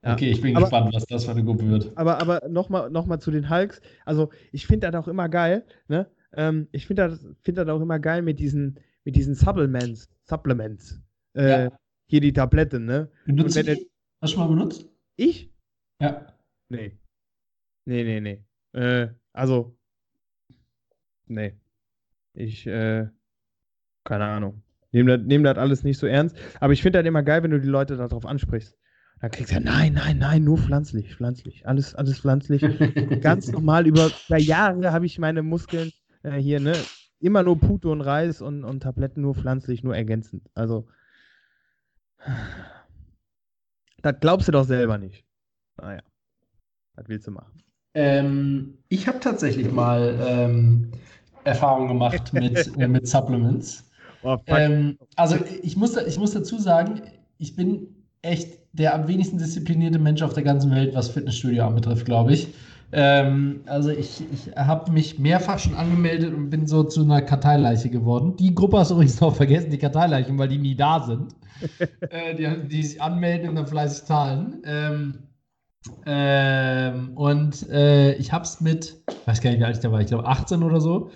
[0.00, 1.98] Okay, ich bin aber, gespannt, was das für eine Gruppe wird.
[1.98, 3.80] Aber, aber nochmal noch mal zu den Hulks.
[4.04, 6.06] Also, ich finde das auch immer geil, ne?
[6.32, 10.08] Ähm, ich finde das, find das auch immer geil mit diesen, mit diesen Supplements.
[10.22, 11.00] Supplements.
[11.34, 11.78] Äh, ja.
[12.06, 13.10] Hier die Tabletten, ne?
[13.26, 13.88] Du die?
[14.20, 14.88] Hast du schon mal benutzt?
[15.16, 15.52] Ich?
[16.00, 16.26] Ja.
[16.68, 16.98] Nee.
[17.84, 18.44] Nee, nee, nee.
[18.78, 19.76] Äh, also,
[21.26, 21.54] nee.
[22.34, 23.08] Ich, äh,
[24.04, 24.62] keine Ahnung.
[24.90, 26.36] Nehme das, nehm das alles nicht so ernst.
[26.60, 28.76] Aber ich finde das immer geil, wenn du die Leute darauf ansprichst.
[29.20, 31.66] Dann kriegst du ja, nein, nein, nein, nur pflanzlich, pflanzlich.
[31.66, 32.62] Alles, alles pflanzlich.
[33.20, 36.74] Ganz normal, über, Jahre habe ich meine Muskeln äh, hier, ne?
[37.20, 40.48] Immer nur Pute und Reis und, und Tabletten nur pflanzlich, nur ergänzend.
[40.54, 40.86] Also,
[44.02, 45.24] das glaubst du doch selber nicht.
[45.80, 46.02] Naja,
[46.94, 47.62] was willst du machen?
[47.94, 50.90] Ähm, ich habe tatsächlich mal ähm,
[51.44, 53.84] Erfahrung gemacht mit, äh, mit Supplements.
[54.22, 57.02] Oh, ähm, also ich muss, ich muss dazu sagen,
[57.38, 57.88] ich bin
[58.22, 62.48] echt der am wenigsten disziplinierte Mensch auf der ganzen Welt, was Fitnessstudio anbetrifft, glaube ich.
[62.90, 67.90] Ähm, also ich, ich habe mich mehrfach schon angemeldet und bin so zu einer Karteileiche
[67.90, 68.36] geworden.
[68.36, 71.34] Die Gruppe hast du übrigens noch vergessen, die Karteileichen, weil die nie da sind.
[72.10, 74.62] äh, die, die sich anmelden und dann fleißig zahlen.
[74.64, 75.14] Ähm,
[76.06, 79.92] ähm, und äh, ich habe es mit, ich weiß gar nicht, wie alt ich da
[79.92, 81.10] war, ich glaube 18 oder so,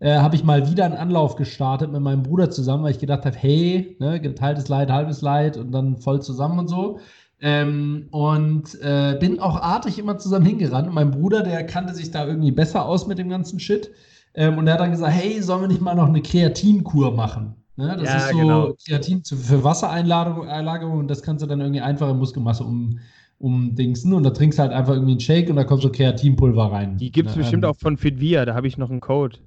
[0.00, 3.24] äh, habe ich mal wieder einen Anlauf gestartet mit meinem Bruder zusammen, weil ich gedacht
[3.24, 7.00] habe, hey, ne, geteiltes Leid, halbes Leid und dann voll zusammen und so.
[7.40, 10.88] Ähm, und äh, bin auch artig immer zusammen hingerannt.
[10.88, 13.90] Und mein Bruder, der kannte sich da irgendwie besser aus mit dem ganzen Shit.
[14.34, 17.54] Ähm, und er hat dann gesagt, hey, sollen wir nicht mal noch eine Kreatinkur machen?
[17.78, 18.74] Ne, das ja, ist so genau.
[18.84, 22.98] Kreatin für Wassereinlagerung und das kannst du dann irgendwie einfache Muskelmasse um,
[23.38, 26.72] umdingsen und da trinkst du halt einfach irgendwie einen Shake und da kommt so Kreatinpulver
[26.72, 26.96] rein.
[26.96, 29.38] Die gibt es ne, bestimmt ähm, auch von Fitvia, da habe ich noch einen Code.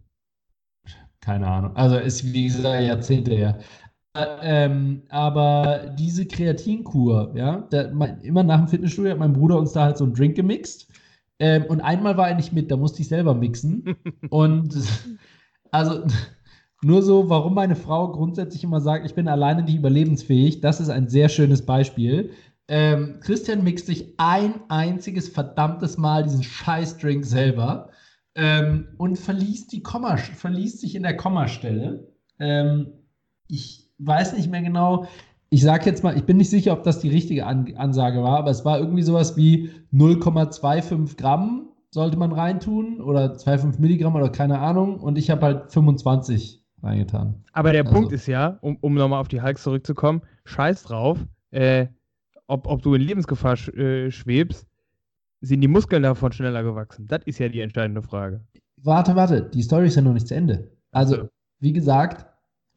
[1.20, 1.76] Keine Ahnung.
[1.76, 3.60] Also ist wie gesagt Jahrzehnte her.
[4.14, 7.92] Ähm, aber diese Kreatinkur, ja, der,
[8.24, 10.92] immer nach dem Fitnessstudio hat mein Bruder uns da halt so einen Drink gemixt.
[11.40, 13.96] Ähm, und einmal war er nicht mit, da musste ich selber mixen.
[14.30, 14.76] und
[15.72, 16.04] also
[16.84, 20.90] nur so, warum meine Frau grundsätzlich immer sagt, ich bin alleine nicht überlebensfähig, das ist
[20.90, 22.32] ein sehr schönes Beispiel.
[22.68, 27.90] Ähm, Christian mixt sich ein einziges verdammtes Mal diesen Scheißdrink selber
[28.36, 32.08] ähm, und verließ, die Komma, verließ sich in der Kommastelle.
[32.40, 32.88] Ähm,
[33.48, 35.08] ich weiß nicht mehr genau.
[35.50, 38.40] Ich sage jetzt mal, ich bin nicht sicher, ob das die richtige An Ansage war,
[38.40, 44.30] aber es war irgendwie sowas wie 0,25 Gramm sollte man reintun oder 2,5 Milligramm oder
[44.30, 45.00] keine Ahnung.
[45.00, 47.44] Und ich habe halt 25 reingetan.
[47.54, 47.94] Aber der also.
[47.94, 51.20] Punkt ist ja, um, um nochmal auf die Hulks zurückzukommen, scheiß drauf,
[51.52, 51.88] äh,
[52.48, 54.68] ob, ob du in Lebensgefahr sch äh, schwebst,
[55.42, 57.08] sind die Muskeln davon schneller gewachsen?
[57.08, 58.42] Das ist ja die entscheidende Frage.
[58.78, 60.72] Warte, warte, die Story ist ja noch nicht zu Ende.
[60.92, 62.26] Also, wie gesagt,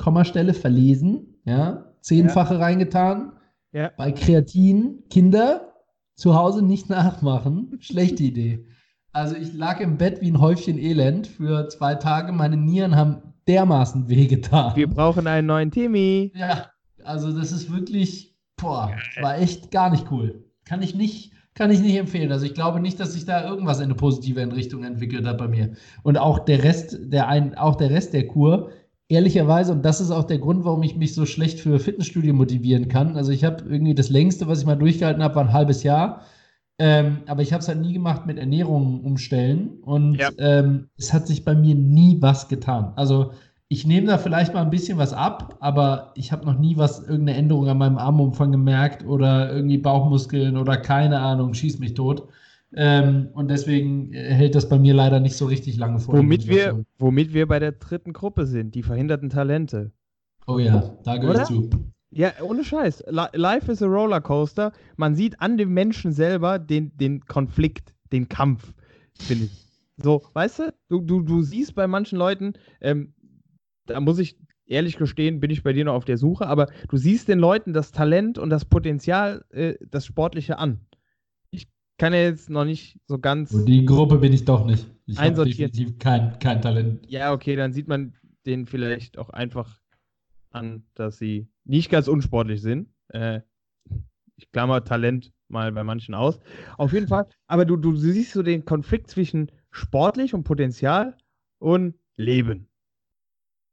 [0.05, 2.61] Kommastelle verlesen, ja, zehnfache ja.
[2.61, 3.33] reingetan.
[3.73, 3.91] Ja.
[3.97, 5.73] Bei Kreatin, Kinder
[6.15, 7.79] zu Hause nicht nachmachen.
[7.81, 8.67] Schlechte Idee.
[9.13, 12.33] Also ich lag im Bett wie ein Häufchen Elend für zwei Tage.
[12.33, 14.77] Meine Nieren haben dermaßen wehgetan.
[14.77, 16.33] Wir brauchen einen neuen Timmy.
[16.35, 16.67] Ja,
[17.03, 20.45] also das ist wirklich, boah, war echt gar nicht cool.
[20.67, 22.31] Kann ich nicht, kann ich nicht empfehlen.
[22.31, 25.49] Also ich glaube nicht, dass sich da irgendwas in eine positive Richtung entwickelt hat bei
[25.49, 25.73] mir.
[26.03, 28.71] Und auch der Rest, der ein, auch der Rest der Kur,
[29.15, 32.89] ehrlicherweise, und das ist auch der Grund, warum ich mich so schlecht für Fitnessstudio motivieren
[32.89, 33.17] kann.
[33.17, 36.23] Also ich habe irgendwie das längste, was ich mal durchgehalten habe, war ein halbes Jahr.
[36.79, 39.79] Ähm, aber ich habe es halt nie gemacht mit Ernährung umstellen.
[39.83, 40.31] Und ja.
[40.39, 42.93] ähm, es hat sich bei mir nie was getan.
[42.97, 43.33] Also
[43.69, 47.01] ich nehme da vielleicht mal ein bisschen was ab, aber ich habe noch nie was,
[47.01, 52.29] irgendeine Änderung an meinem Armumfang gemerkt oder irgendwie Bauchmuskeln oder keine Ahnung, schieß mich tot.
[52.77, 56.17] Ähm, und deswegen äh, hält das bei mir leider nicht so richtig lange vor.
[56.17, 59.93] Womit wir, womit wir bei der dritten Gruppe sind, die verhinderten Talente.
[60.47, 61.71] Oh ja, da gehört ich zu.
[62.11, 63.05] Ja, ohne Scheiß.
[63.09, 64.73] Life is a Rollercoaster.
[64.97, 68.73] Man sieht an dem Menschen selber den, den Konflikt, den Kampf,
[69.19, 69.65] finde ich.
[69.97, 73.15] So, weißt du, du, du, du siehst bei manchen Leuten, ähm,
[73.87, 76.97] da muss ich ehrlich gestehen, bin ich bei dir noch auf der Suche, aber du
[76.97, 80.81] siehst den Leuten das Talent und das Potenzial, äh, das Sportliche an.
[81.99, 83.53] Kann ja jetzt noch nicht so ganz.
[83.53, 84.87] Und die Gruppe bin ich doch nicht.
[85.07, 87.09] Ich habe definitiv kein, kein Talent.
[87.09, 88.15] Ja, okay, dann sieht man
[88.47, 89.81] den vielleicht auch einfach
[90.51, 92.89] an, dass sie nicht ganz unsportlich sind.
[93.09, 93.41] Äh,
[94.37, 96.41] ich klammer Talent mal bei manchen aus.
[96.79, 101.17] Auf jeden Fall, aber du, du siehst so den Konflikt zwischen sportlich und Potenzial
[101.59, 102.69] und Leben.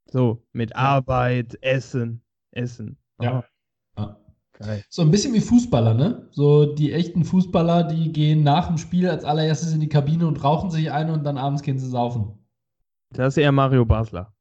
[0.06, 2.98] So, mit Arbeit, Essen, Essen.
[3.22, 3.46] Ja.
[4.62, 4.68] Ja.
[4.68, 4.84] Geil.
[4.90, 6.28] So ein bisschen wie Fußballer, ne?
[6.32, 10.44] So die echten Fußballer, die gehen nach dem Spiel als allererstes in die Kabine und
[10.44, 12.38] rauchen sich ein und dann abends gehen sie saufen.
[13.14, 14.34] Das ist eher Mario Basler.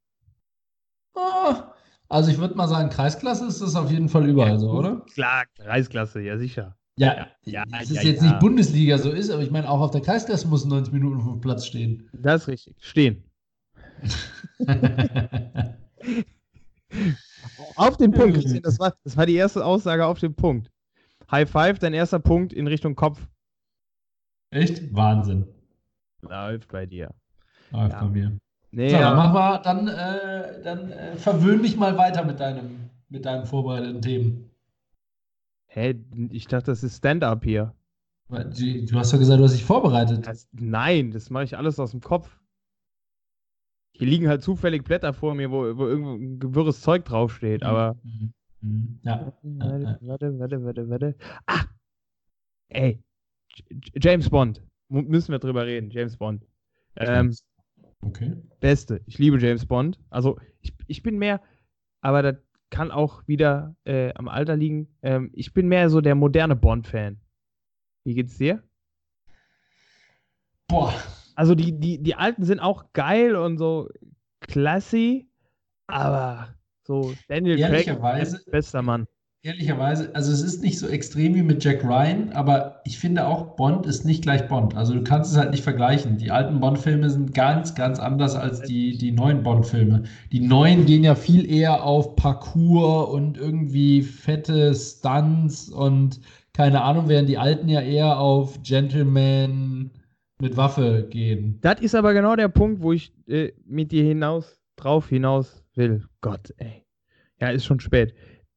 [1.14, 1.54] Oh,
[2.08, 5.04] also ich würde mal sagen, Kreisklasse ist das auf jeden Fall überall ja, so, oder?
[5.12, 6.76] Klar, Kreisklasse, ja sicher.
[6.96, 8.28] Ja, ja, es ist ja, jetzt ja.
[8.28, 11.24] nicht Bundesliga so ist, aber ich meine, auch auf der Kreisklasse muss 90 Minuten auf
[11.24, 12.08] dem Platz stehen.
[12.12, 12.76] Das ist richtig.
[12.78, 13.24] Stehen.
[17.76, 18.64] auf den Punkt.
[18.64, 20.70] Das war, das war die erste Aussage auf den Punkt.
[21.30, 23.20] High Five, dein erster Punkt in Richtung Kopf.
[24.50, 24.94] Echt?
[24.94, 25.46] Wahnsinn.
[26.22, 27.14] Läuft bei dir.
[27.70, 28.00] Läuft ja.
[28.00, 28.38] bei mir.
[28.72, 29.02] Nee, so, ja.
[29.02, 33.46] dann mach mal, dann, äh, dann äh, verwöhn mich mal weiter mit deinem, mit deinen
[33.46, 34.50] vorbereiteten Themen.
[35.66, 35.94] Hä?
[36.30, 37.74] Ich dachte, das ist Stand-up hier.
[38.28, 40.26] Du hast doch gesagt, du hast dich vorbereitet.
[40.26, 42.39] Das, nein, das mache ich alles aus dem Kopf.
[44.00, 47.96] Hier liegen halt zufällig Blätter vor mir, wo, wo irgendwo ein gewirres Zeug draufsteht, aber.
[48.02, 48.32] Mhm.
[48.62, 49.00] Mhm.
[49.02, 49.32] Ja.
[49.42, 51.14] Warte, warte, warte, warte, warte.
[51.46, 51.64] Ah!
[52.70, 53.02] Ey.
[53.94, 54.62] James Bond.
[54.88, 56.46] Müssen wir drüber reden, James Bond.
[56.96, 57.34] Ähm,
[58.02, 58.34] Okay.
[58.60, 59.02] Beste.
[59.04, 60.00] Ich liebe James Bond.
[60.08, 61.42] Also ich, ich bin mehr,
[62.00, 62.36] aber das
[62.70, 64.88] kann auch wieder äh, am Alter liegen.
[65.02, 67.20] Ähm, ich bin mehr so der moderne Bond-Fan.
[68.04, 68.62] Wie geht's dir?
[70.68, 70.94] Boah.
[71.40, 73.88] Also die, die, die alten sind auch geil und so
[74.42, 75.26] classy,
[75.86, 76.48] aber
[76.82, 77.98] so Daniel Craig,
[78.50, 79.06] bester Mann
[79.42, 83.56] ehrlicherweise, also es ist nicht so extrem wie mit Jack Ryan, aber ich finde auch,
[83.56, 84.76] Bond ist nicht gleich Bond.
[84.76, 86.18] Also du kannst es halt nicht vergleichen.
[86.18, 90.02] Die alten Bond-Filme sind ganz, ganz anders als die, die neuen Bond-Filme.
[90.32, 96.20] Die neuen gehen ja viel eher auf Parcours und irgendwie fette Stunts und
[96.52, 99.90] keine Ahnung, während die alten ja eher auf Gentleman
[100.40, 101.58] mit Waffe gehen.
[101.60, 106.04] Das ist aber genau der Punkt, wo ich äh, mit dir hinaus, drauf hinaus will.
[106.20, 106.84] Gott, ey.
[107.40, 108.14] Ja, ist schon spät.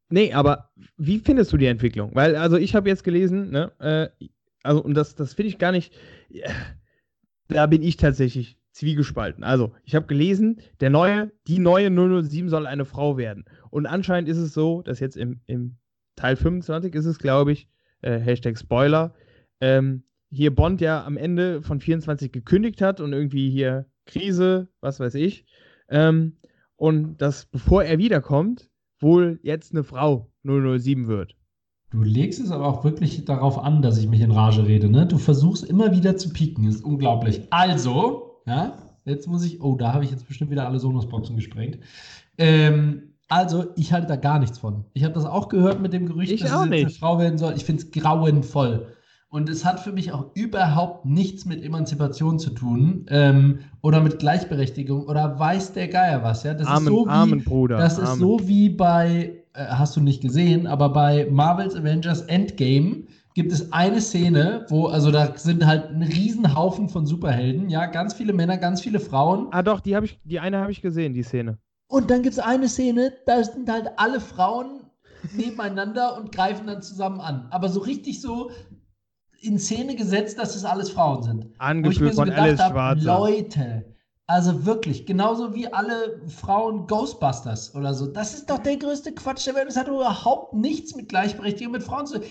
[0.09, 2.11] Nee, aber wie findest du die Entwicklung?
[2.13, 4.27] Weil, also ich habe jetzt gelesen, ne, äh,
[4.63, 5.93] also, und das, das finde ich gar nicht,
[6.29, 6.49] ja,
[7.47, 9.43] da bin ich tatsächlich zwiegespalten.
[9.43, 13.45] Also, ich habe gelesen, der neue, die neue 007 soll eine Frau werden.
[13.69, 15.77] Und anscheinend ist es so, dass jetzt im, im
[16.15, 17.67] Teil 25 ist es, glaube ich,
[18.01, 19.13] äh, Hashtag Spoiler,
[19.61, 24.99] ähm, hier Bond ja am Ende von 24 gekündigt hat und irgendwie hier Krise, was
[24.99, 25.45] weiß ich.
[25.89, 26.37] Ähm,
[26.75, 28.69] und dass bevor er wiederkommt,
[28.99, 31.35] wohl jetzt eine Frau 007 wird.
[31.91, 35.05] Du legst es aber auch wirklich darauf an, dass ich mich in Rage rede, ne?
[35.05, 37.41] Du versuchst immer wieder zu pieken, ist unglaublich.
[37.51, 41.77] Also, ja, jetzt muss ich, oh, da habe ich jetzt bestimmt wieder alle Sonos-Boxen gesprengt.
[42.39, 44.85] Ähm, also, ich halte da gar nichts von.
[44.93, 47.37] Ich habe das auch gehört mit dem Gerücht, ich dass es jetzt eine Frau werden
[47.37, 47.53] soll.
[47.55, 48.87] Ich finde es grauenvoll.
[49.33, 54.19] Und es hat für mich auch überhaupt nichts mit Emanzipation zu tun ähm, oder mit
[54.19, 56.43] Gleichberechtigung oder weiß der Geier was.
[56.43, 56.53] Ja?
[56.53, 57.79] Das Amen, ist so wie, Amen, Bruder.
[57.79, 58.11] Das Amen.
[58.11, 63.51] ist so wie bei, äh, hast du nicht gesehen, aber bei Marvel's Avengers Endgame gibt
[63.51, 68.33] es eine Szene, wo, also da sind halt ein Riesenhaufen von Superhelden, ja, ganz viele
[68.33, 69.47] Männer, ganz viele Frauen.
[69.49, 71.57] Ah doch, die ich, die eine habe ich gesehen, die Szene.
[71.87, 74.81] Und dann gibt es eine Szene, da sind halt alle Frauen
[75.35, 77.47] nebeneinander und greifen dann zusammen an.
[77.49, 78.51] Aber so richtig so,
[79.43, 81.47] in Szene gesetzt, dass es alles Frauen sind.
[81.57, 83.05] Angeführt von Alice Schwarzer.
[83.05, 83.85] Leute,
[84.27, 88.07] also wirklich, genauso wie alle Frauen Ghostbusters oder so.
[88.07, 89.67] Das ist doch der größte Quatsch der Welt.
[89.67, 92.27] Das hat überhaupt nichts mit Gleichberechtigung mit Frauen zu tun.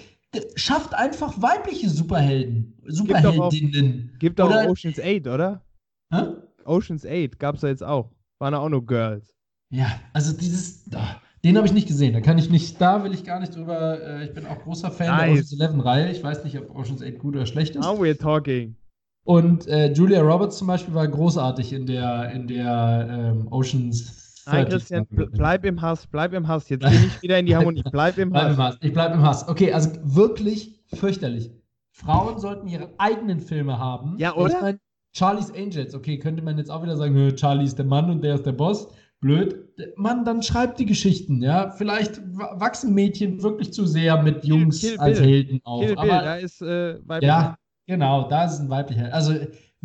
[0.56, 4.16] Schafft einfach weibliche Superhelden, Superheldinnen.
[4.18, 5.62] Gibt auch Oceans 8, oder?
[6.10, 6.22] Hä?
[6.64, 8.10] Oceans 8 gab es da jetzt auch.
[8.38, 9.36] Waren auch nur Girls.
[9.70, 10.84] Ja, also dieses.
[10.94, 10.98] Oh.
[11.44, 12.12] Den habe ich nicht gesehen.
[12.12, 14.00] Da kann ich nicht, da will ich gar nicht drüber.
[14.00, 15.18] Äh, ich bin auch großer Fan nice.
[15.18, 16.12] der Ocean's Eleven Reihe.
[16.12, 17.82] Ich weiß nicht, ob Ocean's 8 gut oder schlecht ist.
[17.82, 18.76] Now we're talking.
[19.24, 24.52] Und äh, Julia Roberts zum Beispiel war großartig in der, in der ähm, Oceans 30.
[24.52, 26.68] Nein, Christian, bleib im Hass, bleib im Hass.
[26.68, 27.82] Jetzt bin ich wieder in die Harmonie.
[27.92, 28.42] Bleib im Hass.
[28.42, 28.78] Bleib im Hass.
[28.80, 29.48] Ich bleib im Hass.
[29.48, 31.52] Okay, also wirklich fürchterlich.
[31.90, 34.16] Frauen sollten ihre eigenen Filme haben.
[34.18, 34.54] Ja, oder?
[34.54, 34.80] Ich mein,
[35.12, 38.34] Charlie's Angels, okay, könnte man jetzt auch wieder sagen, Charlie ist der Mann und der
[38.34, 38.88] ist der Boss
[39.20, 39.71] blöd.
[39.96, 41.70] Mann, dann schreibt die Geschichten, ja.
[41.70, 45.84] Vielleicht wachsen Mädchen wirklich zu sehr mit Jungs Kill, Kill als Helden auf.
[45.84, 47.56] Kill aber Bill, da ist äh, Ja,
[47.86, 49.12] genau, da ist ein weiblicher.
[49.12, 49.34] Also,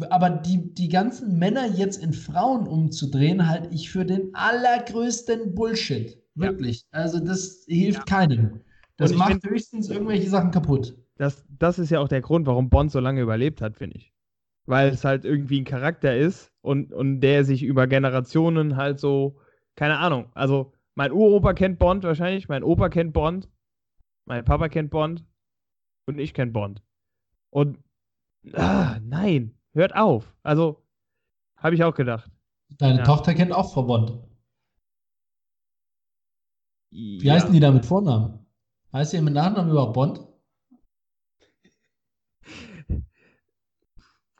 [0.09, 6.17] aber die, die ganzen Männer jetzt in Frauen umzudrehen, halte ich für den allergrößten Bullshit.
[6.35, 6.81] Wirklich.
[6.93, 6.99] Ja.
[6.99, 8.17] Also, das hilft ja.
[8.17, 8.61] keinem.
[8.97, 10.95] Das macht find, höchstens irgendwelche Sachen kaputt.
[11.17, 14.13] Das, das ist ja auch der Grund, warum Bond so lange überlebt hat, finde ich
[14.67, 19.37] weil es halt irgendwie ein Charakter ist und, und der sich über Generationen halt so,
[19.77, 23.47] keine Ahnung, also mein Uropa kennt Bond wahrscheinlich, mein Opa kennt Bond,
[24.25, 25.23] mein Papa kennt Bond,
[26.07, 26.81] und ich kenne Bond.
[27.51, 27.77] Und
[28.53, 30.35] ah, nein, hört auf.
[30.41, 30.83] Also,
[31.57, 32.31] habe ich auch gedacht.
[32.69, 33.03] Deine Ja.
[33.03, 34.17] Tochter kennt auch Frau Bond.
[36.91, 37.33] Wie ja.
[37.33, 38.45] heißen die da mit Vornamen?
[38.93, 40.27] Heißt ihr mit Nachnamen überhaupt Bond?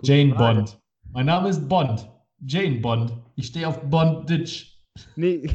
[0.02, 0.34] Jane.
[0.36, 0.80] Bond.
[1.12, 2.10] Mein Name ist Bond.
[2.40, 3.14] Jane Bond.
[3.36, 4.77] Ich stehe auf Bondage.
[5.16, 5.50] Nee.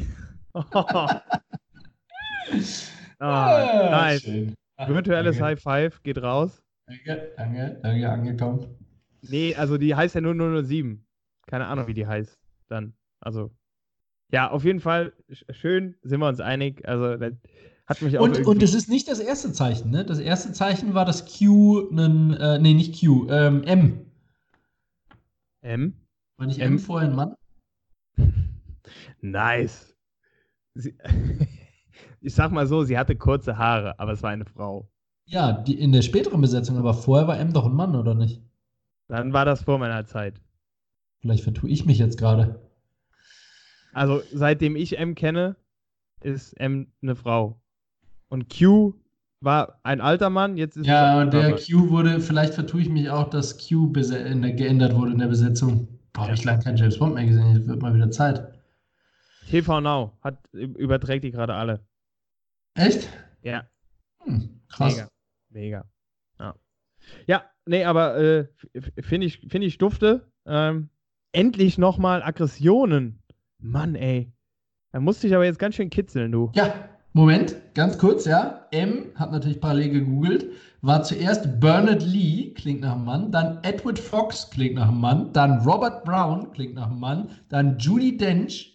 [0.55, 1.21] Ah,
[3.19, 4.21] ah, nice.
[4.21, 4.53] schön.
[4.85, 5.45] Virtuelles danke.
[5.55, 6.61] High Five geht raus.
[6.87, 8.67] Danke, danke, danke, angekommen.
[9.21, 11.05] Nee, also die heißt ja nur 007.
[11.47, 12.93] Keine Ahnung, wie die heißt dann.
[13.21, 13.51] Also,
[14.31, 16.85] ja, auf jeden Fall sch- schön, sind wir uns einig.
[16.87, 17.33] Also, das
[17.85, 20.03] hat mich auch Und, und es ist nicht das erste Zeichen, ne?
[20.03, 24.05] Das erste Zeichen war das Q, nen, äh, nee, nicht Q, ähm, M.
[25.61, 25.93] M?
[26.37, 26.79] War nicht M, M.
[26.79, 27.35] vorher ein Mann?
[29.21, 29.95] Nice.
[30.75, 30.97] Sie,
[32.21, 34.89] ich sag mal so, sie hatte kurze Haare, aber es war eine Frau.
[35.25, 38.41] Ja, die, in der späteren Besetzung, aber vorher war M doch ein Mann, oder nicht?
[39.07, 40.41] Dann war das vor meiner Zeit.
[41.19, 42.59] Vielleicht vertue ich mich jetzt gerade.
[43.93, 45.55] Also, seitdem ich M kenne,
[46.21, 47.61] ist M eine Frau.
[48.27, 48.93] Und Q
[49.39, 53.09] war ein alter Mann, jetzt ist Ja, und der Q wurde, vielleicht vertue ich mich
[53.09, 55.87] auch, dass Q geändert wurde in der Besetzung.
[56.13, 57.55] Boah, habe ich lange keinen James Bond mehr gesehen.
[57.55, 58.52] Jetzt wird mal wieder Zeit.
[59.49, 61.85] TV Now hat, überträgt die gerade alle.
[62.75, 63.07] Echt?
[63.41, 63.67] Ja,
[64.23, 64.93] Hm, krass.
[64.95, 65.09] mega.
[65.49, 65.85] Mega.
[66.39, 66.55] Ja,
[67.27, 68.47] ja nee, aber äh,
[69.01, 70.31] finde ich, find ich dufte.
[70.45, 70.89] Ähm,
[71.31, 73.21] endlich nochmal Aggressionen.
[73.59, 74.31] Mann, ey.
[74.91, 76.51] Da musste ich aber jetzt ganz schön kitzeln, du.
[76.53, 78.67] Ja, Moment, ganz kurz, ja.
[78.71, 80.47] M hat natürlich parallel gegoogelt.
[80.81, 85.31] War zuerst Bernard Lee, klingt nach einem Mann, dann Edward Fox, klingt nach einem Mann,
[85.31, 88.72] dann Robert Brown, klingt nach einem Mann, dann Judy Dench,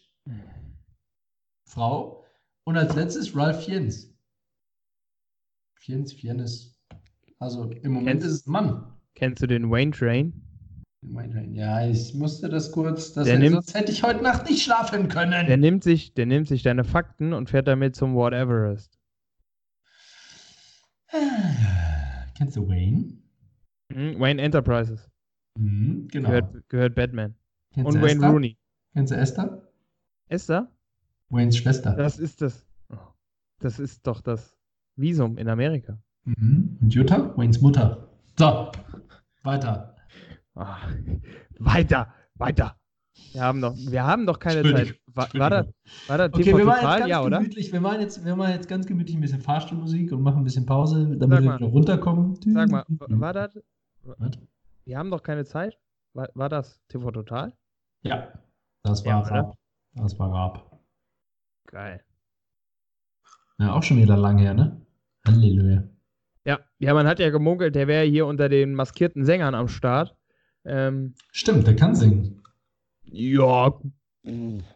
[1.69, 2.25] Frau,
[2.65, 4.13] und als letztes Ralph Fiennes.
[5.79, 6.81] Fiennes, Fiennes.
[7.39, 8.93] Also im Moment Kennst- ist es Mann.
[9.15, 10.33] Kennst du den Wayne Train?
[11.53, 15.09] Ja, ich musste das kurz, das Der nimmt- sonst hätte ich heute Nacht nicht schlafen
[15.09, 15.47] können.
[15.47, 18.99] Der nimmt sich, der nimmt sich deine Fakten und fährt damit zum Ward Everest.
[22.37, 23.19] Kennst du Wayne?
[23.95, 25.09] Mhm, Wayne Enterprises.
[25.59, 26.29] Mhm, genau.
[26.29, 27.35] Gehört, gehört Batman.
[27.73, 28.31] Kennst Und Wayne Esther?
[28.31, 28.59] Rooney.
[28.95, 29.73] Kennst du Esther?
[30.29, 30.73] Esther?
[31.31, 31.95] Waynes Schwester.
[31.95, 32.67] Das ist das.
[33.61, 34.57] Das ist doch das
[34.97, 35.99] Visum in Amerika.
[36.25, 36.79] Mhm.
[36.81, 37.37] Und Jutta?
[37.37, 38.09] Waynes Mutter.
[38.39, 38.71] So,
[39.43, 39.97] weiter.
[40.55, 40.77] Ah,
[41.59, 42.77] weiter, weiter.
[43.33, 44.95] Wir haben doch, wir haben doch keine Zeit.
[45.07, 45.67] War, war das,
[46.07, 46.99] war das Okay, TV wir machen, jetzt Total?
[47.01, 47.39] ganz Ja, oder?
[47.39, 50.45] gemütlich, wir, machen jetzt, wir machen jetzt ganz gemütlich ein bisschen Fahrstuhlmusik und machen ein
[50.45, 52.39] bisschen Pause, damit wir wieder runterkommen.
[52.47, 53.59] Sag mal, war das?
[54.85, 55.77] Wir haben doch keine Zeit.
[56.15, 57.53] War, war das TV Total?
[58.03, 58.29] Ja,
[58.85, 59.31] das Ja, war oder?
[59.33, 59.59] Raab.
[59.95, 60.68] Das war Raab.
[61.71, 62.01] Geil.
[63.59, 64.81] Ja, auch schon wieder lang her, ne?
[65.27, 65.83] Halleluja.
[66.45, 70.17] Ja, ja, man hat ja gemunkelt, der wäre hier unter den maskierten Sängern am Start.
[70.65, 72.43] Ähm, Stimmt, der kann singen.
[73.05, 73.73] ja,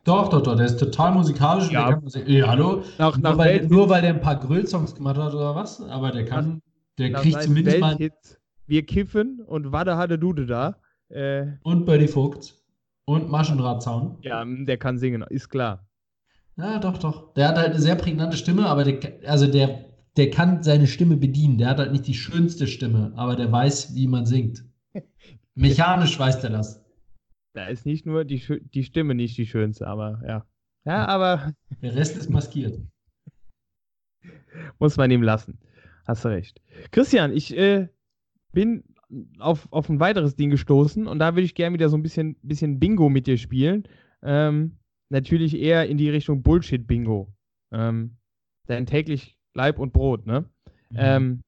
[0.04, 1.86] Doch, doch, doch, der ist total musikalisch Ja.
[1.86, 2.28] der kann singen.
[2.28, 2.82] Ja, hallo?
[2.98, 5.80] nach, Nur nach, weil, Welt, nur weil der ein paar Gröll-Songs gemacht hat oder was,
[5.80, 6.60] aber der kann,
[6.98, 7.98] der nach kriegt zumindest mal.
[7.98, 10.76] Welthits, Wir kiffen und Wade hatte Dude da.
[11.08, 12.54] Äh, Und Birdie Vogt.
[13.04, 14.18] Und Maschendrahtzaun.
[14.22, 15.86] ja, der kann singen, ist klar.
[16.56, 17.32] Ja, doch, doch.
[17.34, 19.86] Der hat halt eine sehr prägnante Stimme, aber der, also der,
[20.16, 21.58] der kann seine Stimme bedienen.
[21.58, 24.64] Der hat halt nicht die schönste Stimme, aber der weiß, wie man singt.
[25.54, 26.84] Mechanisch weiß der das.
[27.54, 28.42] Da ist nicht nur die,
[28.74, 30.46] die Stimme nicht die schönste, aber ja.
[30.84, 32.80] Ja, aber Der Rest ist maskiert.
[34.78, 35.58] muss man ihm lassen.
[36.06, 36.60] Hast du recht.
[36.90, 37.88] Christian, ich äh,
[38.52, 38.82] bin
[39.38, 42.36] auf, auf ein weiteres Ding gestoßen und da würde ich gerne wieder so ein bisschen,
[42.42, 43.84] bisschen Bingo mit dir spielen.
[44.22, 44.78] Ähm,
[45.12, 47.32] natürlich eher in die Richtung Bullshit-Bingo.
[47.72, 48.16] Ähm,
[48.66, 50.48] dein täglich Leib und Brot, ne?
[50.94, 51.42] Ähm,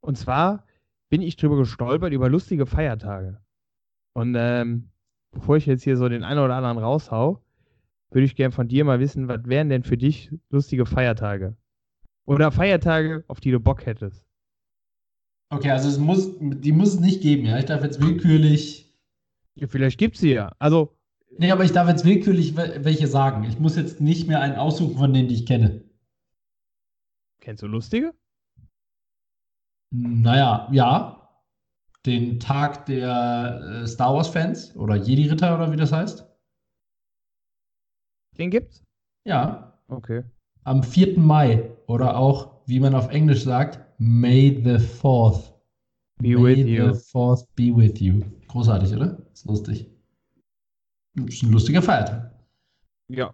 [0.00, 0.66] und zwar
[1.08, 3.40] bin ich drüber gestolpert über lustige Feiertage.
[4.14, 4.90] Und ähm,
[5.32, 7.42] bevor ich jetzt hier so den einen oder anderen raushau,
[8.10, 11.56] würde ich gerne von dir mal wissen, was wären denn für dich lustige Feiertage?
[12.26, 14.26] Oder Feiertage, auf die du Bock hättest?
[15.50, 17.58] Okay, also es muss, die muss es nicht geben, ja.
[17.58, 18.94] Ich darf jetzt willkürlich.
[19.54, 20.52] Ja, vielleicht gibt's sie ja.
[20.58, 20.96] Also,
[21.38, 23.44] Nee, aber ich darf jetzt willkürlich wel- welche sagen.
[23.44, 25.82] Ich muss jetzt nicht mehr einen aussuchen von denen, die ich kenne.
[27.40, 28.12] kennst du lustige?
[29.92, 31.22] Naja, ja.
[32.04, 36.24] Den Tag der äh, Star Wars-Fans oder Jedi-Ritter oder wie das heißt.
[38.38, 38.82] Den gibt's?
[39.24, 40.24] Ja, Okay.
[40.64, 41.18] am 4.
[41.18, 45.52] Mai oder auch, wie man auf Englisch sagt, May the 4th.
[46.18, 46.84] Be May with the you.
[46.92, 48.22] 4th be with you.
[48.48, 49.18] Großartig, oder?
[49.32, 49.90] Ist lustig.
[51.24, 52.32] Ist ein lustiger Feiertag.
[53.08, 53.32] Ja.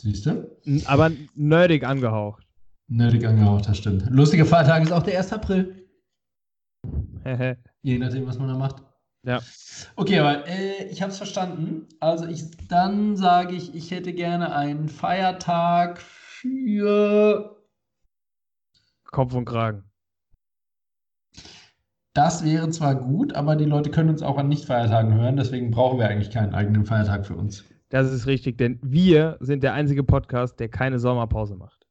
[0.00, 0.50] Siehst du?
[0.86, 2.46] Aber nerdig angehaucht.
[2.88, 4.04] Nerdig angehaucht, das stimmt.
[4.10, 5.32] Lustiger Feiertag ist auch der 1.
[5.32, 5.88] April.
[7.82, 8.82] Je nachdem, was man da macht.
[9.24, 9.40] Ja.
[9.96, 11.88] Okay, aber äh, ich habe es verstanden.
[12.00, 17.56] Also ich, dann sage ich, ich hätte gerne einen Feiertag für.
[19.06, 19.84] Kopf und Kragen.
[22.14, 25.98] Das wäre zwar gut, aber die Leute können uns auch an Nicht-Feiertagen hören, deswegen brauchen
[25.98, 27.64] wir eigentlich keinen eigenen Feiertag für uns.
[27.88, 31.88] Das ist richtig, denn wir sind der einzige Podcast, der keine Sommerpause macht.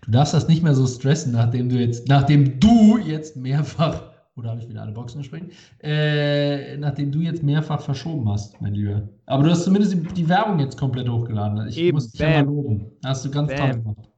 [0.00, 4.02] Du darfst das nicht mehr so stressen, nachdem du jetzt, nachdem du jetzt mehrfach,
[4.34, 5.52] oder habe ich wieder alle Boxen gesprengt,
[5.82, 9.08] äh, nachdem du jetzt mehrfach verschoben hast, mein Lieber.
[9.26, 11.68] Aber du hast zumindest die, Werbung jetzt komplett hochgeladen.
[11.68, 12.54] Ich Eben, muss dich ja mal bam.
[12.54, 12.86] loben.
[13.04, 13.84] Hast du ganz toll Bam.
[13.84, 14.08] gemacht.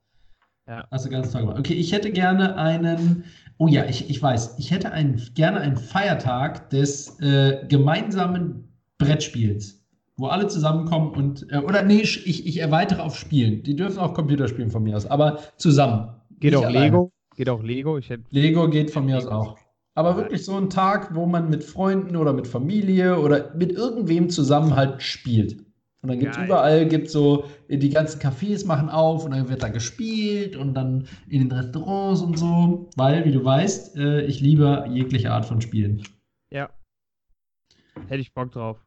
[0.67, 0.87] Ja.
[0.91, 1.59] Hast du ganz toll gemacht.
[1.59, 3.25] Okay, ich hätte gerne einen,
[3.59, 9.85] oh ja, ich, ich weiß, ich hätte einen, gerne einen Feiertag des äh, gemeinsamen Brettspiels,
[10.17, 13.63] wo alle zusammenkommen und, äh, oder nee, ich, ich erweitere auf Spielen.
[13.63, 16.09] Die dürfen auch Computer spielen von mir aus, aber zusammen.
[16.41, 16.85] Geht Nicht auch alleine.
[16.87, 17.13] Lego?
[17.37, 17.99] Geht auch Lego?
[17.99, 19.57] Ich hätte Lego geht von mir aus auch.
[19.97, 24.29] Aber wirklich so ein Tag, wo man mit Freunden oder mit Familie oder mit irgendwem
[24.29, 25.65] zusammen halt spielt.
[26.05, 29.63] Und dann gibt es überall, gibt so, die ganzen Cafés machen auf und dann wird
[29.63, 32.91] da gespielt und dann in den Restaurants und so.
[32.95, 36.03] Weil, wie du weißt, äh, ich liebe jegliche Art von Spielen.
[36.51, 36.69] Ja.
[38.09, 38.85] Hätte ich Bock drauf.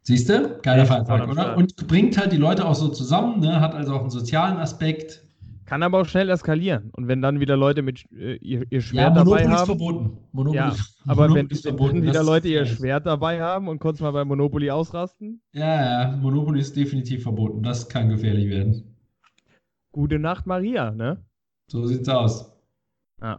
[0.00, 0.58] Siehst du?
[0.62, 1.32] Geiler am oder?
[1.32, 1.58] Start.
[1.58, 3.60] Und bringt halt die Leute auch so zusammen, ne?
[3.60, 5.22] hat also auch einen sozialen Aspekt.
[5.64, 6.90] Kann aber auch schnell eskalieren.
[6.92, 9.66] Und wenn dann wieder Leute mit äh, ihr, ihr Ja, Schwert Monopoly dabei ist haben.
[9.66, 10.18] verboten.
[10.32, 11.94] Monopoly, Ja, ist- aber wenn, Monopoly ist wenn verboten.
[11.96, 12.66] dann wieder Leute ist ihr.
[12.66, 17.62] Schwert dabei haben und kurz mal bei Monopoly ausrasten, Ja, ja, Monopoly ist definitiv verboten.
[17.62, 18.96] Das kann gefährlich werden.
[19.92, 21.24] gute Nacht, Maria, ne?
[21.70, 22.50] So sieht's aus.
[23.20, 23.38] Ja.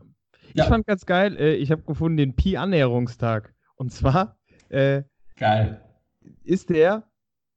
[0.54, 0.64] Ja.
[0.64, 3.54] Ich fand ganz geil, äh, ich habe gefunden den Pi-Annäherungstag.
[3.76, 4.38] Und zwar
[4.70, 5.02] äh,
[5.36, 5.82] Geil.
[6.44, 7.04] ist der,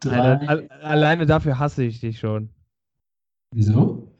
[0.00, 2.48] Drei, Alter, al alleine dafür hasse ich dich schon.
[3.52, 4.10] Wieso?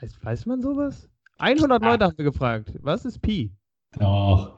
[0.00, 1.10] Weiß, weiß man sowas?
[1.36, 2.72] 100 Leute haben wir gefragt.
[2.80, 3.52] Was ist Pi?
[3.98, 4.56] Doch.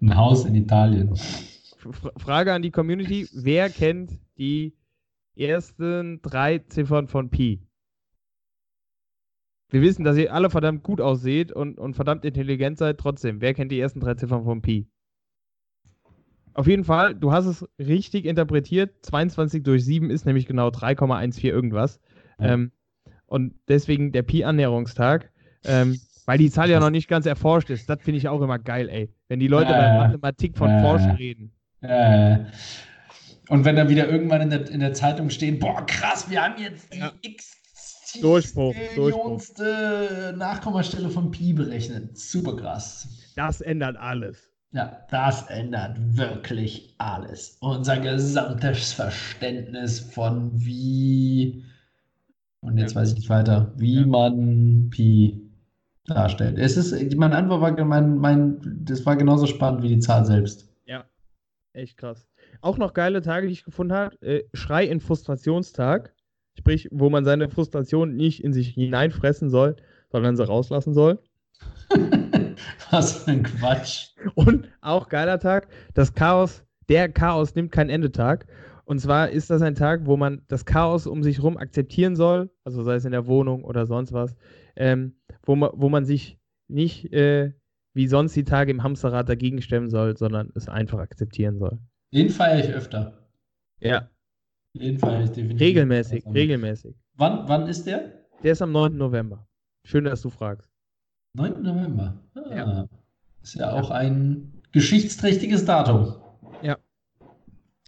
[0.00, 1.14] Ein Haus in Italien.
[2.16, 4.74] Frage an die Community: Wer kennt die
[5.36, 7.60] ersten drei Ziffern von Pi?
[9.72, 12.98] Wir wissen, dass ihr alle verdammt gut ausseht und, und verdammt intelligent seid.
[12.98, 14.86] Trotzdem, wer kennt die ersten drei Ziffern von Pi?
[16.52, 18.92] Auf jeden Fall, du hast es richtig interpretiert.
[19.00, 22.00] 22 durch 7 ist nämlich genau 3,14 irgendwas.
[22.38, 22.52] Ja.
[22.52, 22.72] Ähm,
[23.24, 25.32] und deswegen der Pi-Annäherungstag.
[25.64, 27.88] Ähm, weil die Zahl ja noch nicht ganz erforscht ist.
[27.88, 29.08] Das finde ich auch immer geil, ey.
[29.28, 29.96] Wenn die Leute Ja, bei.
[30.08, 31.52] Mathematik von Ja, Forschen reden.
[31.80, 32.40] Äh,
[33.48, 36.60] und wenn dann wieder irgendwann in der, in der Zeitung stehen, boah, krass, wir haben
[36.60, 37.12] jetzt die Ja.
[37.22, 37.61] x
[38.20, 42.16] Durchbruch, Millionste Nachkommastelle von Pi berechnet.
[42.18, 43.08] Super krass.
[43.36, 44.48] Das ändert alles.
[44.72, 47.58] Ja, das ändert wirklich alles.
[47.60, 51.62] Unser gesamtes Verständnis von wie,
[52.60, 53.00] und jetzt Ja.
[53.02, 54.06] weiß ich nicht weiter, wie Ja.
[54.06, 55.50] man Pi
[56.06, 56.58] darstellt.
[56.58, 60.68] Es ist, meine Antwort war, mein, mein, das war genauso spannend wie die Zahl selbst.
[60.86, 61.04] Ja,
[61.74, 62.26] echt krass.
[62.60, 64.20] Auch noch geile Tage, die ich gefunden habe.
[64.22, 66.11] Äh, Schrei in Frustrationstag.
[66.58, 69.76] Sprich, wo man seine Frustration nicht in sich hineinfressen soll,
[70.10, 71.18] sondern sie rauslassen soll.
[72.90, 74.10] Was für ein Quatsch.
[74.34, 78.46] Und auch geiler Tag, das Chaos, der Chaos nimmt kein Ende Tag.
[78.84, 82.50] Und zwar ist das ein Tag, wo man das Chaos um sich herum akzeptieren soll,
[82.64, 84.36] also sei es in der Wohnung oder sonst was,
[84.76, 86.38] ähm, wo, man, wo man sich
[86.68, 87.52] nicht äh,
[87.94, 91.78] wie sonst die Tage im Hamsterrad dagegen stemmen soll, sondern es einfach akzeptieren soll.
[92.12, 93.28] Den feiere ich öfter.
[93.80, 94.08] Ja,
[94.74, 95.60] Ich definitiv.
[95.60, 96.96] regelmäßig, regelmäßig.
[97.16, 98.12] Wann, wann ist der?
[98.42, 98.96] Der ist am 9.
[98.96, 99.46] November.
[99.84, 100.70] Schön, dass du fragst.
[101.34, 101.62] 9.
[101.62, 102.18] November.
[102.34, 102.86] Ah, Ja.
[103.42, 106.14] Ist ja auch ein geschichtsträchtiges Datum.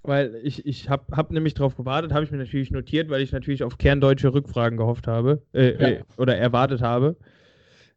[0.07, 3.33] Weil ich, ich habe hab nämlich drauf gewartet, habe ich mir natürlich notiert, weil ich
[3.33, 5.89] natürlich auf kerndeutsche Rückfragen gehofft habe äh, Ja.
[6.01, 7.17] äh, oder erwartet habe.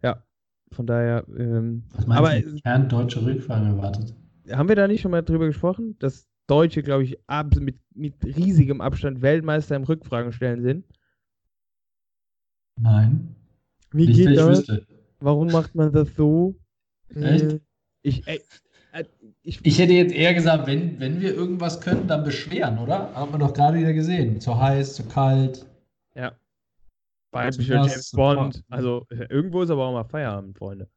[0.02, 0.24] Ja,
[0.72, 1.26] von daher.
[1.38, 4.16] Ähm, Was meinst aber du, kerndeutsche Rückfragen erwartet?
[4.50, 7.18] haben wir da nicht schon mal drüber gesprochen, dass Deutsche, glaube ich,
[7.60, 10.86] mit, mit riesigem Abstand Weltmeister im Rückfragen stellen sind?
[12.80, 13.36] Nein.
[13.91, 14.48] Wie nicht, geht das?
[14.60, 14.86] wüsste.
[15.20, 16.56] Warum macht man das so?
[17.10, 17.43] Echt?
[17.43, 17.60] Äh,
[18.04, 18.41] Ich, ey,
[18.93, 19.04] äh,
[19.41, 23.14] ich, Ich hätte jetzt eher gesagt, wenn, wenn wir irgendwas können, dann beschweren, oder?
[23.14, 24.39] Haben wir doch gerade wieder gesehen.
[24.39, 25.66] Zu heiß, zu kalt.
[26.16, 26.34] ja.
[27.32, 28.64] Bei Zu James Bond.
[28.70, 30.89] Also irgendwo ist aber auch mal Feierabend, Freunde.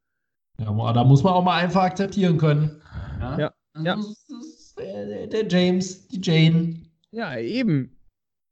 [0.61, 2.81] Ja, da muss man auch mal einfach akzeptieren können.
[3.21, 3.95] Ja, Das ja.
[3.95, 4.45] ist- das
[4.81, 6.77] ist Der, der James, die Jane.
[7.11, 7.97] Ja, eben.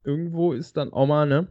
[0.04, 1.48] Irgendwo ist dann auch mal, ne?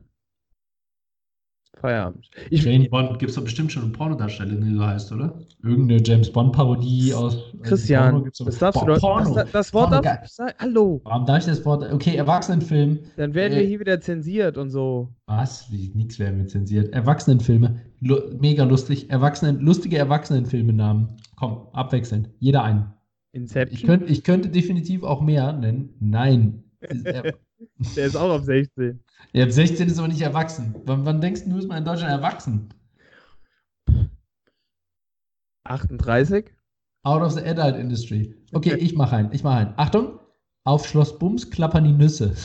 [1.80, 2.30] Feierabend.
[2.50, 5.40] Ich, Jane Bond gibt es doch bestimmt schon eine Pornodarstellerin, die so heißt, oder?
[5.64, 7.38] Irgendeine James Bond-Parodie aus.
[7.62, 9.36] Christian, also das darfst Boah, du doch.
[9.36, 11.02] Das, das Wort Porno, darfst Hallo.
[11.04, 11.92] Warum darf ich das Wort?
[11.92, 13.00] Okay, Erwachsenenfilm.
[13.16, 15.10] Dann werden äh, wir hier wieder zensiert und so.
[15.28, 15.72] Was?
[15.72, 16.94] Wie, nix werden wir zensiert.
[16.94, 17.80] Erwachsenenfilme.
[18.00, 19.10] Lu mega lustig.
[19.10, 21.18] Erwachsenen, lustige Erwachsenenfilme-Namen.
[21.36, 22.30] Komm, abwechselnd.
[22.40, 22.97] Jeder einen.
[23.38, 23.76] Inception.
[23.76, 25.94] Ich, könnt, ich könnte definitiv auch mehr nennen.
[26.00, 26.64] Nein.
[26.82, 29.00] Der ist auch auf 16.
[29.34, 30.76] Ja, ab 16 ist aber nicht erwachsen.
[30.86, 32.70] Wann, wann denkst du, ist man in Deutschland erwachsen?
[35.64, 36.46] 38?
[37.04, 38.36] Out of the Adult Industry.
[38.54, 39.32] Okay, ich mache einen.
[39.32, 39.74] Ich mache einen.
[39.78, 40.20] Achtung!
[40.64, 42.36] Auf Schloss Bums klappern die Nüsse.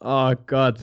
[0.00, 0.80] Oh Gott.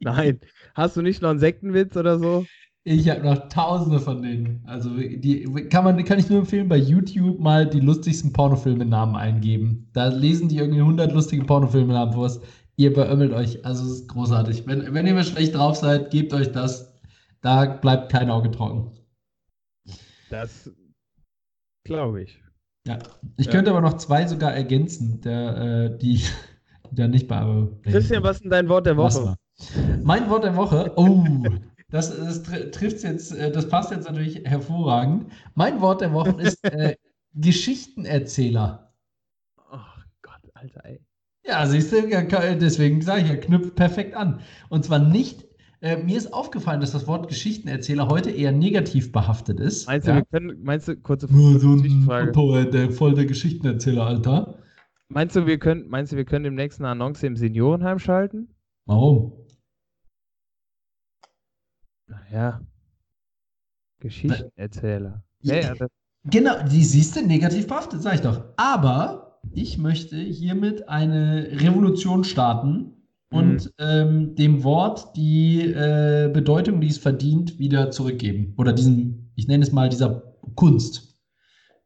[0.00, 0.40] Nein.
[0.74, 2.46] Hast du nicht noch einen Sektenwitz oder so?
[2.84, 4.64] Ich habe noch tausende von denen.
[4.66, 9.88] Also die kann man, kann ich nur empfehlen, bei YouTube mal die lustigsten Pornofilme-Namen eingeben.
[9.92, 12.30] Da lesen die irgendwie 100 lustige Pornofilme-Namen vor.
[12.76, 13.64] Ihr beömmelt euch.
[13.66, 14.66] Also es ist großartig.
[14.66, 16.94] Wenn, wenn ihr mal schlecht drauf seid, gebt euch das.
[17.42, 18.92] Da bleibt kein Auge trocken.
[20.30, 20.70] Das
[21.84, 22.38] glaube ich.
[22.86, 22.98] Ja.
[23.36, 23.52] Ich ja.
[23.52, 26.22] könnte aber noch zwei sogar ergänzen, der, äh, die,
[26.92, 27.68] da nicht bei.
[27.82, 29.36] Christian, was ist denn dein Wort der Woche?
[30.02, 30.92] Mein Wort der Woche.
[30.96, 31.24] Oh.
[31.90, 35.26] Das, das trifft jetzt, äh, das passt jetzt natürlich hervorragend.
[35.54, 36.96] Mein Wort der Woche ist äh,
[37.34, 38.92] Geschichtenerzähler.
[39.72, 39.78] Oh
[40.22, 41.00] Gott, Alter, ey.
[41.44, 42.02] Ja, siehst du,
[42.60, 44.40] deswegen sage ich ja, knüpft perfekt an.
[44.68, 45.46] Und zwar nicht,
[45.80, 49.86] äh, mir ist aufgefallen, dass das Wort Geschichtenerzähler heute eher negativ behaftet ist.
[49.86, 50.16] Meinst du, ja?
[50.18, 54.58] wir können, meinst du, kurze Frage, so ein Poet, der voll der Geschichtenerzähler, Alter.
[55.08, 58.48] Meinst du, wir können, meinst du, wir können demnächst eine Annonce im Seniorenheim schalten?
[58.86, 59.32] Warum?
[62.10, 62.60] Naja.
[64.00, 65.22] Geschichtenerzähler.
[65.42, 65.74] Ja, ja,
[66.24, 68.42] genau, die siehst du negativ behaftet, sag ich doch.
[68.56, 72.92] Aber ich möchte hiermit eine Revolution starten
[73.30, 73.70] und mhm.
[73.78, 78.54] ähm, dem Wort die äh, Bedeutung, die es verdient, wieder zurückgeben.
[78.56, 80.22] Oder diesen, ich nenne es mal dieser
[80.56, 81.18] Kunst.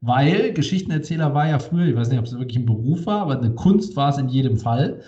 [0.01, 3.39] Weil Geschichtenerzähler war ja früher, ich weiß nicht, ob es wirklich ein Beruf war, aber
[3.39, 5.01] eine Kunst war es in jedem Fall,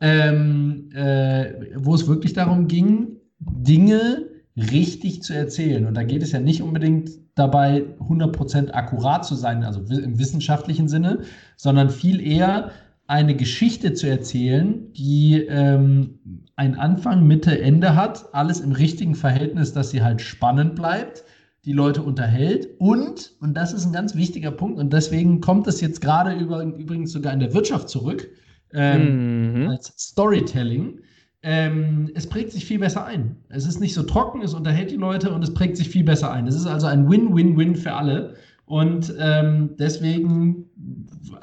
[0.00, 5.86] ähm, äh, wo es wirklich darum ging, Dinge richtig zu erzählen.
[5.86, 10.88] Und da geht es ja nicht unbedingt dabei, 100% akkurat zu sein, also im wissenschaftlichen
[10.88, 11.22] Sinne,
[11.56, 12.70] sondern viel eher
[13.06, 16.20] eine Geschichte zu erzählen, die ähm,
[16.56, 21.24] einen Anfang, Mitte, Ende hat, alles im richtigen Verhältnis, dass sie halt spannend bleibt,
[21.64, 25.80] die Leute unterhält und, und das ist ein ganz wichtiger Punkt, und deswegen kommt es
[25.80, 28.28] jetzt gerade über, übrigens sogar in der Wirtschaft zurück,
[28.72, 29.68] ähm, mhm.
[29.68, 31.00] als Storytelling,
[31.46, 33.36] ähm, es prägt sich viel besser ein.
[33.50, 36.32] Es ist nicht so trocken, es unterhält die Leute und es prägt sich viel besser
[36.32, 36.46] ein.
[36.46, 38.34] Es ist also ein Win-Win-Win für alle.
[38.64, 40.64] Und ähm, deswegen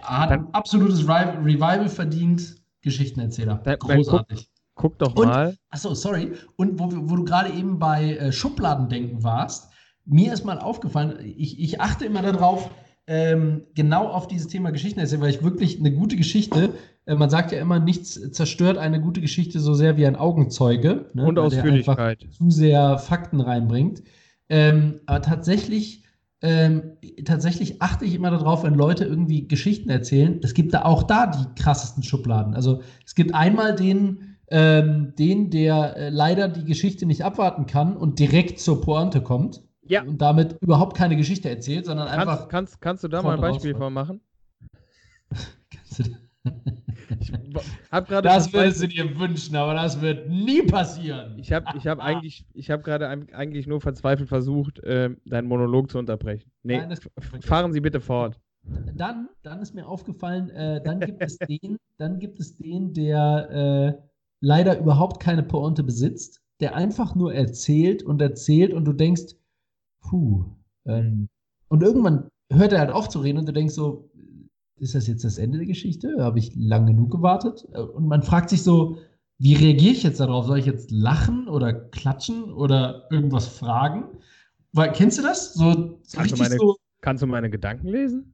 [0.01, 3.61] hat ein absolutes Revival verdient, Geschichtenerzähler.
[3.77, 4.49] Großartig.
[4.73, 5.55] Guck, guck doch mal.
[5.69, 6.31] achso, sorry.
[6.55, 9.71] Und wo, wo du gerade eben bei äh, Schubladendenken warst,
[10.05, 12.71] mir ist mal aufgefallen, ich, ich achte immer darauf,
[13.05, 16.73] ähm, genau auf dieses Thema Geschichten erzählen, weil ich wirklich eine gute Geschichte
[17.05, 21.09] man sagt ja immer, nichts zerstört eine gute Geschichte so sehr wie ein Augenzeuge.
[21.13, 21.25] Ne?
[21.25, 22.27] Und Ausführlichkeit.
[22.31, 24.03] zu sehr Fakten reinbringt.
[24.49, 26.03] Ähm, aber tatsächlich,
[26.41, 30.39] ähm, tatsächlich achte ich immer darauf, wenn Leute irgendwie Geschichten erzählen.
[30.43, 32.53] Es gibt da auch da die krassesten Schubladen.
[32.53, 37.97] Also es gibt einmal den, ähm, den der äh, leider die Geschichte nicht abwarten kann
[37.97, 39.61] und direkt zur Pointe kommt.
[39.83, 40.03] Ja.
[40.03, 42.47] Und damit überhaupt keine Geschichte erzählt, sondern kannst, einfach.
[42.47, 44.21] Kannst, kannst du da mal ein Beispiel von machen?
[45.71, 46.17] kannst du da
[47.91, 51.37] hab das würdest du dir wünschen, aber das wird nie passieren.
[51.37, 55.99] Ich habe ich hab eigentlich, hab gerade eigentlich nur verzweifelt versucht, äh, deinen Monolog zu
[55.99, 56.51] unterbrechen.
[56.63, 56.97] Nee, Nein,
[57.41, 58.39] fahren Sie bitte fort.
[58.95, 63.49] Dann, dann ist mir aufgefallen, äh, dann gibt es den, dann gibt es den, der
[63.49, 64.01] äh,
[64.39, 69.35] leider überhaupt keine Pointe besitzt, der einfach nur erzählt und erzählt und du denkst,
[70.01, 70.45] puh.
[70.85, 71.27] Ähm,
[71.69, 74.09] und irgendwann hört er halt auf zu reden und du denkst so,
[74.81, 76.15] ist das jetzt das Ende der Geschichte?
[76.19, 77.65] Habe ich lang genug gewartet?
[77.65, 78.97] Und man fragt sich so,
[79.37, 80.45] wie reagiere ich jetzt darauf?
[80.45, 84.05] Soll ich jetzt lachen oder klatschen oder irgendwas fragen?
[84.73, 85.53] Weil, kennst du das?
[85.53, 88.33] So, so kannst, du meine, so kannst du meine Gedanken lesen?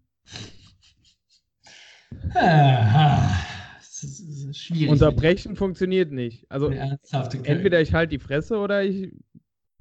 [4.03, 4.89] ist schwierig.
[4.89, 6.45] Unterbrechen funktioniert nicht.
[6.49, 9.13] Also entweder ich halte die Fresse oder ich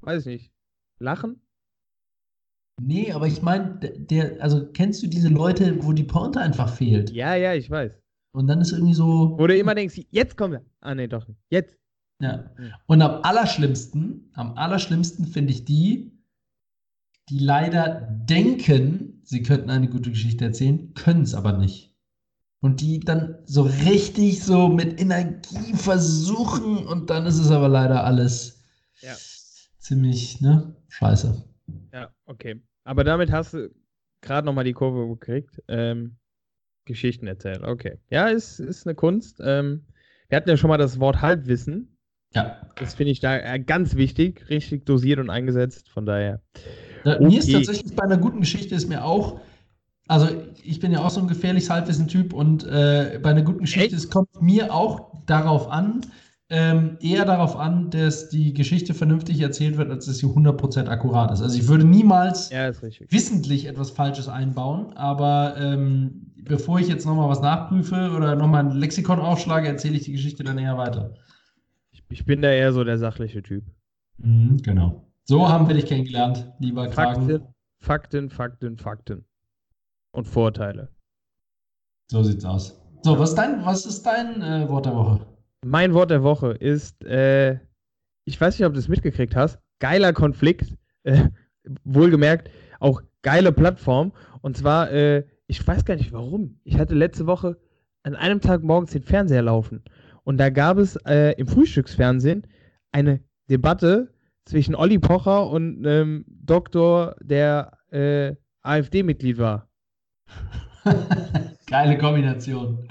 [0.00, 0.52] weiß nicht.
[0.98, 1.40] Lachen?
[2.80, 7.10] Nee, aber ich meine, der, also kennst du diese Leute, wo die Pointe einfach fehlt?
[7.10, 7.92] Ja, ja, ich weiß.
[8.32, 9.34] Und dann ist irgendwie so.
[9.38, 10.64] Wo du immer denkst, jetzt kommen wir.
[10.80, 11.40] Ah, nee, doch nicht.
[11.48, 11.74] Jetzt.
[12.20, 12.50] Ja.
[12.86, 16.12] Und am allerschlimmsten, am allerschlimmsten finde ich die,
[17.30, 21.94] die leider denken, sie könnten eine gute Geschichte erzählen, können es aber nicht.
[22.60, 28.04] Und die dann so richtig so mit Energie versuchen und dann ist es aber leider
[28.04, 28.62] alles
[29.00, 29.14] ja.
[29.78, 30.74] ziemlich, ne?
[30.88, 31.44] Scheiße.
[31.92, 32.60] Ja, okay.
[32.84, 33.70] Aber damit hast du
[34.20, 35.62] gerade nochmal die Kurve gekriegt.
[35.68, 36.16] Ähm,
[36.84, 37.98] Geschichten erzählen, okay.
[38.10, 39.40] Ja, ist, ist eine Kunst.
[39.44, 39.84] Ähm,
[40.28, 41.96] wir hatten ja schon mal das Wort Halbwissen.
[42.34, 42.60] Ja.
[42.76, 45.88] Das finde ich da äh, ganz wichtig, richtig dosiert und eingesetzt.
[45.90, 46.40] Von daher.
[47.04, 47.26] Ja, okay.
[47.26, 49.40] Mir ist tatsächlich bei einer guten Geschichte ist mir auch,
[50.08, 50.28] also
[50.62, 54.04] ich bin ja auch so ein gefährliches Halbwissen-Typ und äh, bei einer guten Geschichte, Echt?
[54.04, 56.02] es kommt mir auch darauf an,
[56.48, 61.32] ähm, eher darauf an, dass die Geschichte vernünftig erzählt wird, als dass sie 100% akkurat
[61.32, 61.42] ist.
[61.42, 62.70] Also ich würde niemals ja,
[63.10, 68.72] wissentlich etwas Falsches einbauen, aber ähm, bevor ich jetzt nochmal was nachprüfe oder nochmal ein
[68.72, 71.14] Lexikon aufschlage, erzähle ich die Geschichte dann eher weiter.
[71.90, 73.64] Ich, ich bin da eher so der sachliche Typ.
[74.18, 75.02] Mhm, genau.
[75.24, 77.44] So haben wir dich kennengelernt, lieber Fakten, Kragen.
[77.80, 79.24] Fakten, Fakten, Fakten.
[80.12, 80.88] Und Vorteile.
[82.08, 82.80] So sieht's aus.
[83.02, 85.26] So, was ist dein, was ist dein äh, Wort der Woche?
[85.66, 87.58] Mein Wort der Woche ist, äh,
[88.24, 91.28] ich weiß nicht, ob du es mitgekriegt hast, geiler Konflikt, äh,
[91.82, 94.12] wohlgemerkt, auch geile Plattform.
[94.42, 96.60] Und zwar, äh, ich weiß gar nicht warum.
[96.62, 97.58] Ich hatte letzte Woche
[98.04, 99.82] an einem Tag morgens den Fernseher laufen.
[100.22, 102.46] Und da gab es äh, im Frühstücksfernsehen
[102.92, 103.18] eine
[103.50, 104.14] Debatte
[104.44, 109.68] zwischen Olli Pocher und einem Doktor, der äh, AfD-Mitglied war.
[111.66, 112.88] Geile Kombination.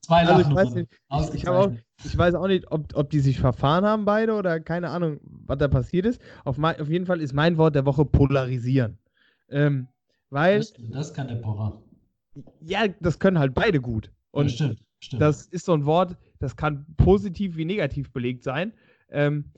[0.00, 0.88] Zwei also ich, weiß nicht,
[1.34, 1.72] ich, auch,
[2.04, 5.58] ich, weiß auch nicht, ob, ob die sich verfahren haben beide oder keine Ahnung, was
[5.58, 6.20] da passiert ist.
[6.44, 8.98] Auf, mein, auf jeden Fall ist mein Wort der Woche polarisieren.
[9.48, 9.88] Ähm,
[10.30, 10.58] weil.
[10.58, 11.82] Das, das, kann der Pocher.
[12.60, 14.12] Ja, das können halt beide gut.
[14.30, 15.20] Und ja, stimmt, stimmt.
[15.20, 18.72] das ist so ein Wort, das kann positiv wie negativ belegt sein.
[19.10, 19.50] Ähm,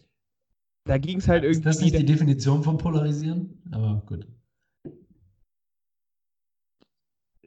[0.84, 1.58] da ging es halt irgendwie.
[1.58, 3.62] Ist das nicht die Definition von polarisieren?
[3.70, 4.26] Aber gut.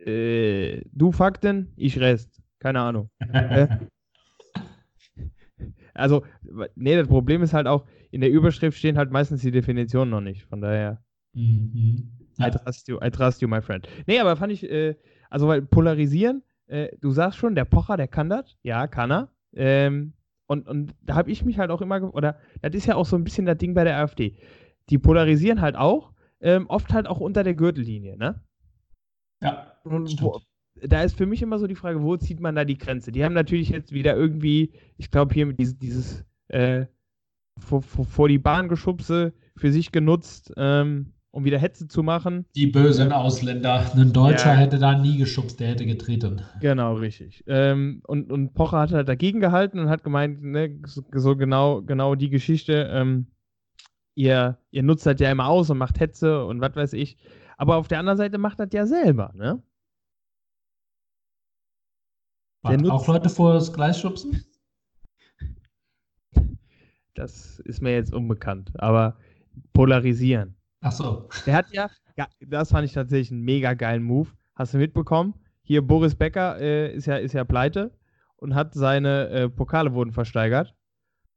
[0.07, 2.41] Äh, du Fakten, ich Rest.
[2.59, 3.09] Keine Ahnung.
[5.93, 6.23] Also,
[6.75, 10.21] nee, das Problem ist halt auch, in der Überschrift stehen halt meistens die Definitionen noch
[10.21, 10.45] nicht.
[10.45, 11.03] Von daher.
[11.33, 12.11] Mhm.
[12.37, 12.49] Ja.
[12.49, 13.87] I, trust you, I trust you, my friend.
[14.05, 14.95] Nee, aber fand ich, äh,
[15.31, 18.57] also, weil polarisieren, äh, du sagst schon, der Pocher, der kann das.
[18.61, 19.29] Ja, kann er.
[19.55, 20.13] Ähm,
[20.45, 23.15] und, und da habe ich mich halt auch immer, oder das ist ja auch so
[23.15, 24.37] ein bisschen das Ding bei der AfD.
[24.89, 28.43] Die polarisieren halt auch, ähm, oft halt auch unter der Gürtellinie, ne?
[29.41, 29.73] Ja.
[29.83, 30.39] Wo,
[30.81, 33.11] da ist für mich immer so die Frage, wo zieht man da die Grenze?
[33.11, 36.85] Die haben natürlich jetzt wieder irgendwie, ich glaube, hier dieses, dieses äh,
[37.59, 42.45] vor, vor, vor, die Bahn geschubse für sich genutzt, ähm, um wieder Hetze zu machen.
[42.55, 43.91] Die bösen Ausländer.
[43.95, 44.59] Ein Deutscher ja.
[44.59, 46.41] hätte da nie geschubst, der hätte getreten.
[46.61, 47.43] Genau, richtig.
[47.47, 52.15] Ähm, und, und Pocher hat halt dagegen gehalten und hat gemeint, ne, so, genau, genau
[52.15, 53.27] die Geschichte, ähm,
[54.15, 57.17] ihr, ihr nutzt das ja immer aus und macht Hetze und was weiß ich.
[57.57, 59.61] Aber auf der anderen Seite macht das ja selber, ne?
[62.67, 64.43] Der auch Leute vor das Gleis schubsen?
[67.13, 69.17] Das ist mir jetzt unbekannt, aber
[69.73, 70.55] polarisieren.
[70.81, 71.27] Ach so.
[71.45, 74.29] Der hat ja, ja das fand ich tatsächlich einen mega geilen Move.
[74.55, 75.33] Hast du mitbekommen?
[75.63, 77.91] Hier Boris Becker äh, ist, ja, ist ja pleite
[78.35, 80.75] und hat seine äh, Pokale wurden versteigert.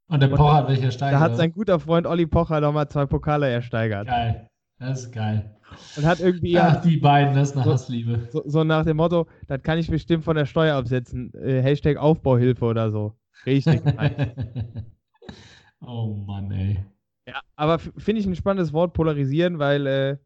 [0.09, 1.21] Und der Pocher hat welche ersteigert?
[1.21, 4.09] Da hat sein guter Freund Olli Pocher nochmal zwei Pokale ersteigert.
[4.09, 4.50] Geil.
[4.81, 5.55] Das ist geil.
[5.97, 6.59] Und hat irgendwie.
[6.59, 8.29] Ach, die beiden, das ist eine so, Hassliebe.
[8.33, 11.33] So, so, nach dem Motto, das kann ich bestimmt von der Steuer absetzen.
[11.35, 13.15] Äh, Hashtag Aufbauhilfe oder so.
[13.45, 13.83] Richtig.
[15.81, 16.85] oh Mann, ey.
[17.29, 20.17] Ja, aber finde ich ein spannendes Wort, polarisieren, weil äh,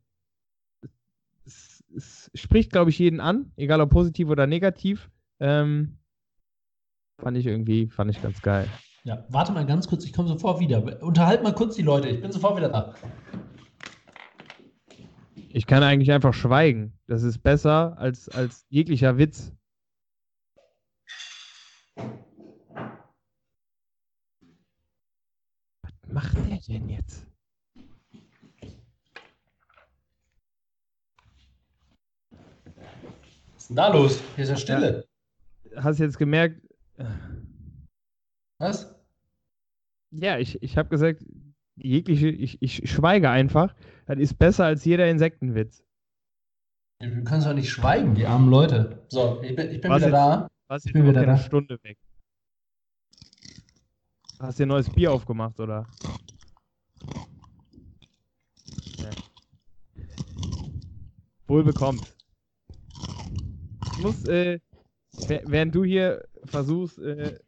[1.44, 5.10] es, es, spricht, glaube ich, jeden an, egal ob positiv oder negativ.
[5.40, 5.98] Ähm,
[7.18, 8.68] fand ich irgendwie, fand ich ganz geil.
[9.02, 11.02] Ja, warte mal ganz kurz, ich komme sofort wieder.
[11.02, 12.94] Unterhalt mal kurz die Leute, ich bin sofort wieder da.
[15.56, 16.98] Ich kann eigentlich einfach schweigen.
[17.06, 19.52] Das ist besser als, als jeglicher Witz.
[25.82, 27.24] Was macht der denn jetzt?
[33.52, 34.20] Was ist denn da los?
[34.34, 35.06] Hier ist ja Stille.
[35.76, 36.66] Hast du jetzt gemerkt?
[38.58, 38.92] Was?
[40.10, 41.24] Ja, ich, ich habe gesagt,
[41.76, 43.74] jegliche, ich, ich schweige einfach.
[44.06, 45.84] Das ist besser als jeder Insektenwitz.
[47.00, 49.04] Du kannst doch nicht schweigen, die armen Leute.
[49.08, 50.48] So, ich bin, ich bin wieder jetzt, da.
[50.68, 51.98] Was ich bin wieder eine Stunde weg.
[54.38, 55.86] Hast du ein neues Bier aufgemacht, oder?
[58.98, 59.10] Ja.
[61.46, 62.14] Wohl bekommt.
[63.92, 64.60] Ich muss, äh,
[65.46, 67.38] während du hier versuchst, äh,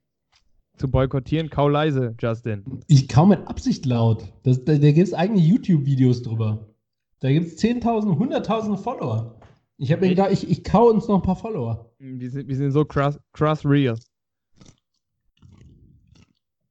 [0.77, 1.51] zu boykottieren.
[1.51, 2.65] Kau leise, Justin.
[2.87, 4.25] Ich kau mit Absicht laut.
[4.43, 6.67] Das, da da gibt es eigene YouTube-Videos drüber.
[7.21, 9.41] Da gibt es 10.000, 100.000 Follower.
[9.79, 11.91] Ich habe mir gedacht, ich, ich kau uns noch ein paar Follower.
[11.99, 13.99] Wir sind, wir sind so krass, krass real.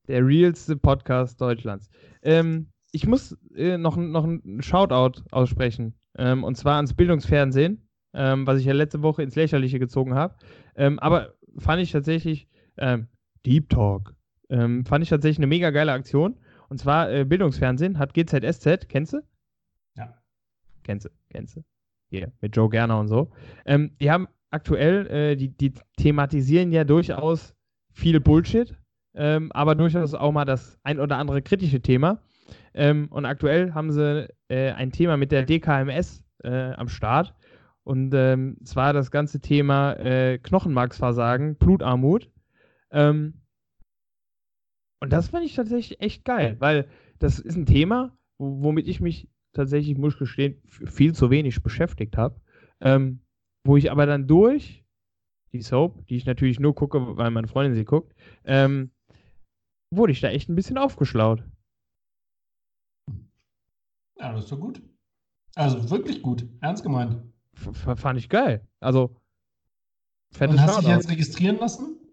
[0.08, 1.90] Der realste Podcast Deutschlands.
[2.22, 5.96] Ähm, ich muss äh, noch, noch einen Shoutout aussprechen.
[6.18, 10.36] Ähm, und zwar ans Bildungsfernsehen, ähm, was ich ja letzte Woche ins Lächerliche gezogen habe.
[10.76, 12.48] Ähm, aber fand ich tatsächlich
[12.78, 13.08] ähm,
[13.46, 14.16] Deep Talk.
[14.50, 16.38] Ähm, fand ich tatsächlich eine mega geile Aktion.
[16.70, 19.22] Und zwar äh, Bildungsfernsehen hat GZSZ, kennst du?
[19.96, 20.14] Ja.
[20.84, 21.64] Kennst du, kennst du.
[22.10, 23.32] Hier, mit Joe Gerner und so.
[23.66, 27.56] Ähm, die haben aktuell, äh, die, die thematisieren ja durchaus
[27.92, 28.76] viel Bullshit,
[29.16, 32.22] ähm, aber durchaus auch mal das ein oder andere kritische Thema.
[32.74, 37.34] Ähm, und aktuell haben sie äh, ein Thema mit der DKMS äh, am Start.
[37.84, 42.30] Und ähm, zwar das ganze Thema äh, Knochenmarksversagen, Blutarmut.
[42.96, 43.42] Ähm,
[45.02, 46.88] und das fand ich tatsächlich echt geil, weil
[47.20, 52.18] das ist ein Thema, womit ich mich tatsächlich, muss ich gestehen, viel zu wenig beschäftigt
[52.18, 52.42] habe.
[52.82, 53.20] Ähm,
[53.66, 54.86] wo ich aber dann durch
[55.52, 58.92] die Soap, die ich natürlich nur gucke, weil meine Freundin sie guckt, ähm,
[59.94, 61.44] wurde ich da echt ein bisschen aufgeschlaut.
[64.18, 64.82] Ja, das ist doch gut.
[65.56, 67.22] Also wirklich gut, ernst gemeint.
[67.54, 68.68] F fand ich geil.
[68.80, 69.16] Also,
[70.32, 72.05] fettes Und hast du dich jetzt registrieren lassen?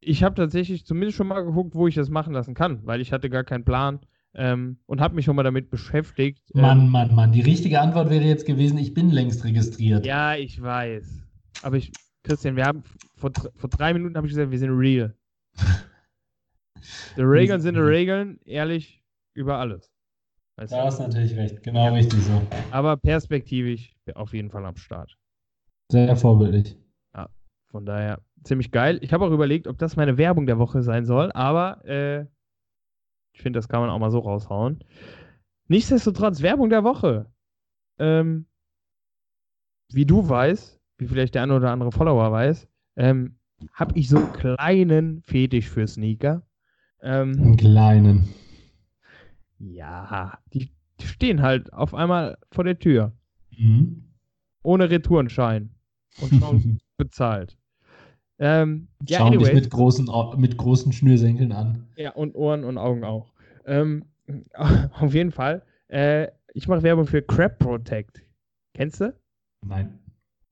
[0.00, 3.12] Ich habe tatsächlich zumindest schon mal geguckt, wo ich das machen lassen kann, weil ich
[3.12, 4.00] hatte gar keinen Plan
[4.34, 6.54] ähm, und habe mich schon mal damit beschäftigt.
[6.54, 7.32] Mann, ähm, Mann, Mann.
[7.32, 10.06] Die richtige Antwort wäre jetzt gewesen, ich bin längst registriert.
[10.06, 11.24] Ja, ich weiß.
[11.62, 11.92] Aber ich,
[12.22, 12.82] Christian, wir haben
[13.16, 15.14] vor, vor drei Minuten habe ich gesagt, wir sind real.
[17.16, 19.02] Die Regeln sind die Regeln, ehrlich
[19.34, 19.92] über alles.
[20.56, 21.92] Weißt da hast natürlich recht, genau ja.
[21.92, 22.40] richtig so.
[22.70, 25.16] Aber perspektivisch auf jeden Fall am Start.
[25.90, 26.76] Sehr vorbildlich.
[27.14, 27.28] Ja,
[27.70, 28.98] von daher ziemlich geil.
[29.02, 32.26] Ich habe auch überlegt, ob das meine Werbung der Woche sein soll, aber äh,
[33.32, 34.82] ich finde, das kann man auch mal so raushauen.
[35.68, 37.26] Nichtsdestotrotz, Werbung der Woche.
[37.98, 38.46] Ähm,
[39.92, 43.38] wie du weißt, wie vielleicht der eine oder andere Follower weiß, ähm,
[43.72, 46.42] habe ich so einen kleinen Fetisch für Sneaker.
[47.00, 48.28] Ähm, einen kleinen.
[49.58, 53.12] Ja, die, die, stehen halt auf einmal vor der Tür.
[53.56, 54.04] Mhm.
[54.62, 55.70] Ohne Retourenschein.
[56.20, 57.57] Und schon bezahlt.
[58.38, 59.48] Ähm, ja, Schauen anyways.
[59.48, 61.86] dich mit großen, mit großen Schnürsenkeln an.
[61.96, 63.32] Ja, und Ohren und Augen auch.
[63.66, 64.04] Ähm,
[64.54, 65.62] auf jeden Fall.
[65.88, 68.22] Äh, ich mache Werbung für Crab Protect.
[68.74, 69.14] Kennst du?
[69.66, 69.98] Nein.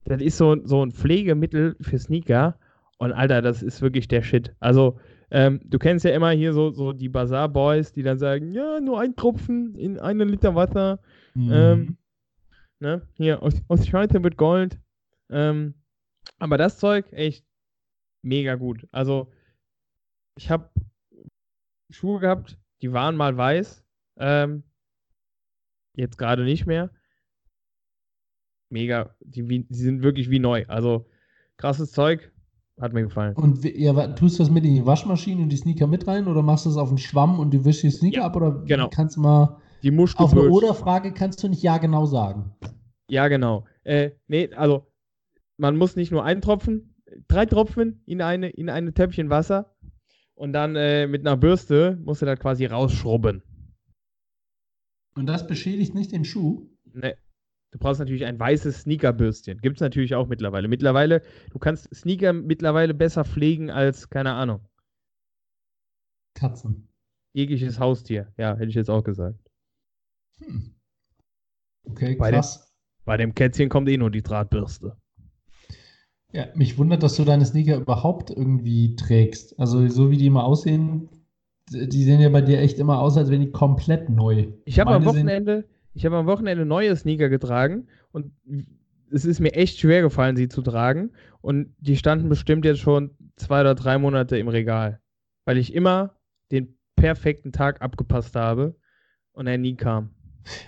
[0.05, 2.57] Das ist so, so ein Pflegemittel für Sneaker.
[2.97, 4.55] Und Alter, das ist wirklich der Shit.
[4.59, 8.79] Also, ähm, du kennst ja immer hier so, so die Bazaar-Boys, die dann sagen, ja,
[8.79, 10.99] nur ein Tropfen in einen Liter Wasser.
[11.35, 11.51] Mhm.
[11.51, 11.97] Ähm,
[12.79, 13.01] ne?
[13.13, 14.79] Hier, aus, aus Scheite wird Gold.
[15.29, 15.73] Ähm,
[16.39, 17.45] aber das Zeug, echt,
[18.21, 18.87] mega gut.
[18.91, 19.31] Also,
[20.37, 20.69] ich habe
[21.89, 23.83] Schuhe gehabt, die waren mal weiß.
[24.17, 24.63] Ähm,
[25.95, 26.91] jetzt gerade nicht mehr.
[28.69, 30.65] Mega, die, die, sind wirklich wie neu.
[30.67, 31.09] Also,
[31.57, 32.31] krasses Zeug.
[32.79, 33.35] Hat mir gefallen.
[33.35, 36.43] Und ja, tust du das mit in die Waschmaschine und die Sneaker mit rein oder
[36.43, 38.89] machst du das auf den Schwamm und du wischst die Sneaker ja, ab oder genau.
[38.89, 42.53] kannst du mal die du auf eine Oder-Frage kannst du nicht ja genau sagen.
[43.09, 43.65] Ja, genau.
[43.83, 44.85] Äh, nee, also
[45.57, 46.95] man muss nicht nur einen Tropfen,
[47.27, 49.75] drei Tropfen in eine, in eine Töpfchen Wasser
[50.35, 53.43] und dann äh, mit einer Bürste musst du das quasi rausschrubben.
[55.15, 56.69] Und das beschädigt nicht den Schuh?
[56.85, 57.15] Nee.
[57.71, 59.59] Du brauchst natürlich ein weißes Sneakerbürstchen.
[59.59, 60.67] Gibt es natürlich auch mittlerweile.
[60.67, 64.65] Mittlerweile, du kannst Sneaker mittlerweile besser pflegen als, keine Ahnung.
[66.33, 66.87] Katzen.
[67.33, 68.33] Jegliches Haustier.
[68.37, 69.39] Ja, hätte ich jetzt auch gesagt.
[70.39, 70.75] Hm.
[71.83, 72.59] Okay, bei krass.
[72.59, 74.97] Dem, bei dem Kätzchen kommt eh nur die Drahtbürste.
[76.37, 79.59] Ja, mich wundert, dass du deine Sneaker überhaupt irgendwie trägst.
[79.59, 81.09] Also so wie die immer aussehen,
[81.71, 84.45] die sehen ja bei dir echt immer aus, als wären die komplett neu.
[84.65, 85.65] Ich habe am Wochenende,
[85.95, 88.33] ich habe am Wochenende neue Sneaker getragen und
[89.09, 91.09] es ist mir echt schwer gefallen, sie zu tragen.
[91.41, 95.01] Und die standen bestimmt jetzt schon zwei oder drei Monate im Regal,
[95.45, 96.19] weil ich immer
[96.51, 98.75] den perfekten Tag abgepasst habe
[99.31, 100.11] und er nie kam.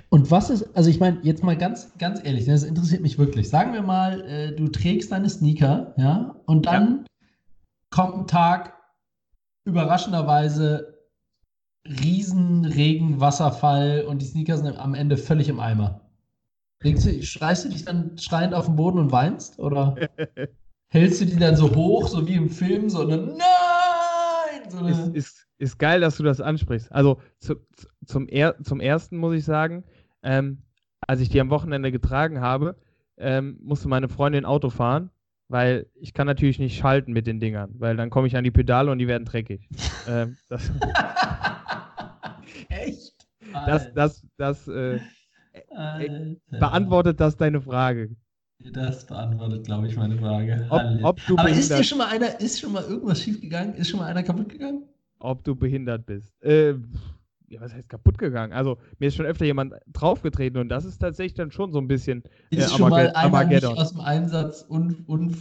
[0.09, 3.49] Und was ist, also ich meine, jetzt mal ganz, ganz ehrlich, das interessiert mich wirklich.
[3.49, 7.05] Sagen wir mal, äh, du trägst deine Sneaker, ja, und dann ja.
[7.89, 8.73] kommt ein Tag,
[9.65, 10.99] überraschenderweise
[11.87, 16.01] Riesenregen, Wasserfall und die Sneaker sind am Ende völlig im Eimer.
[16.81, 19.59] Du, schreist du dich dann schreiend auf den Boden und weinst?
[19.59, 19.95] Oder
[20.89, 23.98] hältst du die dann so hoch, so wie im Film, so eine Nein!
[24.69, 26.91] So ist, ist, ist geil, dass du das ansprichst.
[26.91, 27.55] Also zu,
[28.05, 29.83] zum, er, zum ersten muss ich sagen,
[30.23, 30.63] ähm,
[31.01, 32.75] als ich die am Wochenende getragen habe,
[33.17, 35.09] ähm, musste meine Freundin Auto fahren,
[35.47, 38.51] weil ich kann natürlich nicht schalten mit den Dingern, weil dann komme ich an die
[38.51, 39.67] Pedale und die werden dreckig.
[40.07, 40.71] ähm, das,
[42.69, 43.15] Echt?
[43.51, 44.99] Das, das, das äh,
[45.53, 48.15] äh, beantwortet das deine Frage.
[48.59, 50.67] Das beantwortet, glaube ich, meine Frage.
[50.69, 53.73] Ob, ob Aber ist dir schon mal einer, ist schon mal irgendwas schiefgegangen?
[53.75, 54.83] Ist schon mal einer kaputt gegangen?
[55.19, 56.41] ob du behindert bist.
[56.43, 56.71] Äh,
[57.47, 58.53] ja, was heißt kaputt gegangen?
[58.53, 61.87] Also, mir ist schon öfter jemand draufgetreten und das ist tatsächlich dann schon so ein
[61.87, 62.23] bisschen.
[62.51, 65.35] Äh, ist schon mal einer nicht aus dem Einsatz un, un,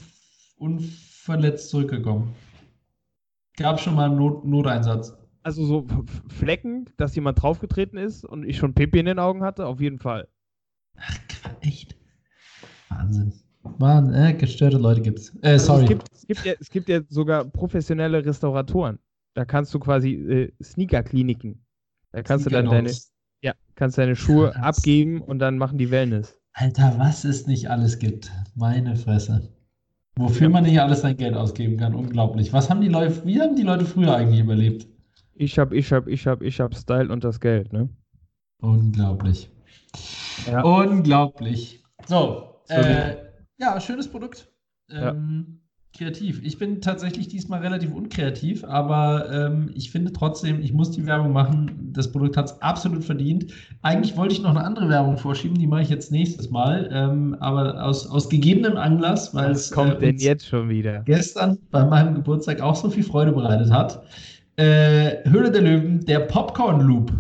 [0.57, 2.35] unverletzt zurückgekommen.
[3.57, 5.17] Gab schon mal einen Not, Noteinsatz.
[5.43, 5.87] Also so
[6.29, 9.99] Flecken, dass jemand draufgetreten ist und ich schon Pipi in den Augen hatte, auf jeden
[9.99, 10.29] Fall.
[10.97, 11.19] Ach,
[11.61, 11.98] echt?
[12.89, 13.33] Wahnsinn.
[13.79, 15.33] Mann, äh, gestörte Leute gibt's.
[15.43, 15.83] Äh, sorry.
[15.83, 18.99] Also es, gibt, es, gibt ja, es gibt ja sogar professionelle Restauratoren.
[19.35, 21.65] Da kannst du quasi äh, Sneaker-Kliniken.
[22.13, 22.91] Da kannst du dann deine,
[23.43, 24.79] ja, kannst deine Schuhe Krass.
[24.79, 26.41] abgeben und dann machen die Wellness.
[26.55, 28.33] Alter, was es nicht alles gibt.
[28.55, 29.53] Meine Fresse.
[30.17, 31.95] Wofür man nicht alles sein Geld ausgeben kann.
[31.95, 32.53] Unglaublich.
[32.53, 34.89] Was haben die Leute, wie haben die Leute früher eigentlich überlebt?
[35.35, 37.89] Ich hab, ich hab, ich hab, ich hab Style und das Geld, ne?
[38.61, 39.49] Unglaublich.
[40.47, 40.63] Ja.
[40.63, 41.85] Unglaublich.
[42.09, 43.17] So äh,
[43.59, 44.51] ja, schönes Produkt.
[44.91, 45.61] Ähm,
[45.97, 46.41] kreativ.
[46.45, 51.33] Ich bin tatsächlich diesmal relativ unkreativ, aber ähm, ich finde trotzdem, ich muss die Werbung
[51.33, 51.91] machen.
[51.93, 53.53] Das Produkt hat es absolut verdient.
[53.83, 57.37] Eigentlich wollte ich noch eine andere Werbung vorschieben, die mache ich jetzt nächstes Mal, ähm,
[57.41, 61.85] aber aus, aus gegebenem Anlass, weil es kommt äh, denn jetzt schon wieder gestern bei
[61.85, 64.03] meinem Geburtstag auch so viel Freude bereitet hat.
[64.57, 67.13] Äh, Höhle der Löwen, der Popcorn Loop.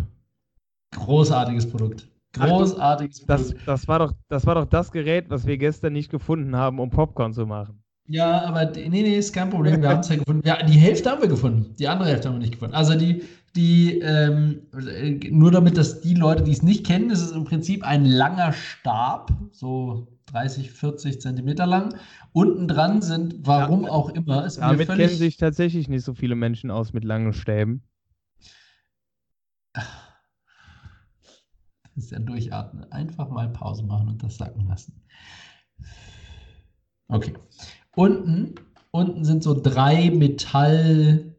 [0.95, 2.09] Großartiges Produkt.
[2.39, 3.27] Großartiges Ach.
[3.27, 6.79] Das, das, war doch, das war doch das Gerät, was wir gestern nicht gefunden haben,
[6.79, 7.83] um Popcorn zu machen.
[8.09, 9.83] Ja, aber nee, nee, ist kein Problem.
[9.83, 10.47] Wir haben es ja gefunden.
[10.47, 11.75] Ja, die Hälfte haben wir gefunden.
[11.79, 12.75] Die andere Hälfte haben wir nicht gefunden.
[12.75, 13.23] Also die,
[13.55, 14.63] die, ähm,
[15.31, 18.55] nur damit das die Leute, die es nicht kennen, ist es im Prinzip ein langer
[18.55, 21.95] Stab, so 30, 40 Zentimeter lang.
[22.33, 25.07] Unten dran sind, warum ja, auch immer, ist Damit völlig...
[25.07, 27.83] kennen sich tatsächlich nicht so viele Menschen aus mit langen Stäben.
[31.99, 32.91] Ist ja durchatmen.
[32.93, 35.03] Einfach mal Pause machen und das sacken lassen.
[37.09, 37.35] Okay.
[37.97, 38.55] Unten,
[38.93, 41.35] unten sind so drei Metallenden,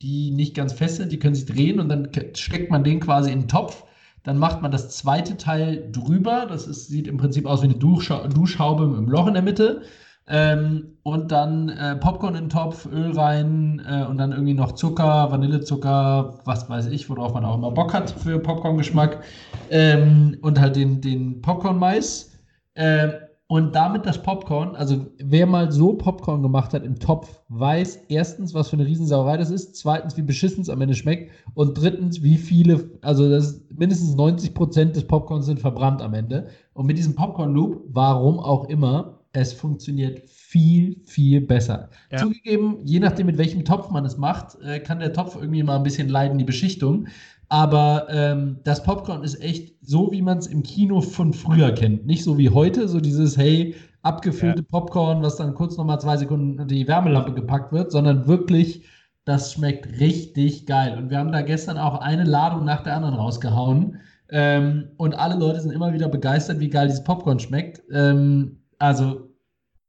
[0.00, 3.30] die nicht ganz fest sind, die können sich drehen und dann steckt man den quasi
[3.30, 3.84] in den Topf.
[4.22, 6.46] Dann macht man das zweite Teil drüber.
[6.46, 9.82] Das ist, sieht im Prinzip aus wie eine Duschhaube mit einem Loch in der Mitte.
[10.26, 14.72] Ähm, und dann äh, Popcorn in den Topf, Öl rein äh, und dann irgendwie noch
[14.72, 19.22] Zucker, Vanillezucker, was weiß ich, worauf man auch immer Bock hat für Popcorn-Geschmack.
[19.70, 22.32] Ähm, und halt den, den Popcorn-Mais.
[22.74, 23.08] Äh,
[23.46, 28.54] und damit das Popcorn, also wer mal so Popcorn gemacht hat im Topf, weiß erstens,
[28.54, 32.22] was für eine Riesensauerei das ist, zweitens, wie beschissen es am Ende schmeckt und drittens,
[32.22, 36.48] wie viele, also das mindestens 90 Prozent des Popcorns sind verbrannt am Ende.
[36.72, 41.90] Und mit diesem Popcorn-Loop, warum auch immer, es funktioniert viel, viel besser.
[42.10, 42.18] Ja.
[42.18, 45.76] Zugegeben, je nachdem, mit welchem Topf man es macht, äh, kann der Topf irgendwie mal
[45.76, 47.08] ein bisschen leiden, die Beschichtung.
[47.48, 52.06] Aber ähm, das Popcorn ist echt so, wie man es im Kino von früher kennt.
[52.06, 54.68] Nicht so wie heute, so dieses, hey, abgefüllte ja.
[54.70, 58.84] Popcorn, was dann kurz nochmal zwei Sekunden in die Wärmelampe gepackt wird, sondern wirklich,
[59.24, 60.96] das schmeckt richtig geil.
[60.96, 63.98] Und wir haben da gestern auch eine Ladung nach der anderen rausgehauen.
[64.30, 67.82] Ähm, und alle Leute sind immer wieder begeistert, wie geil dieses Popcorn schmeckt.
[67.92, 69.23] Ähm, also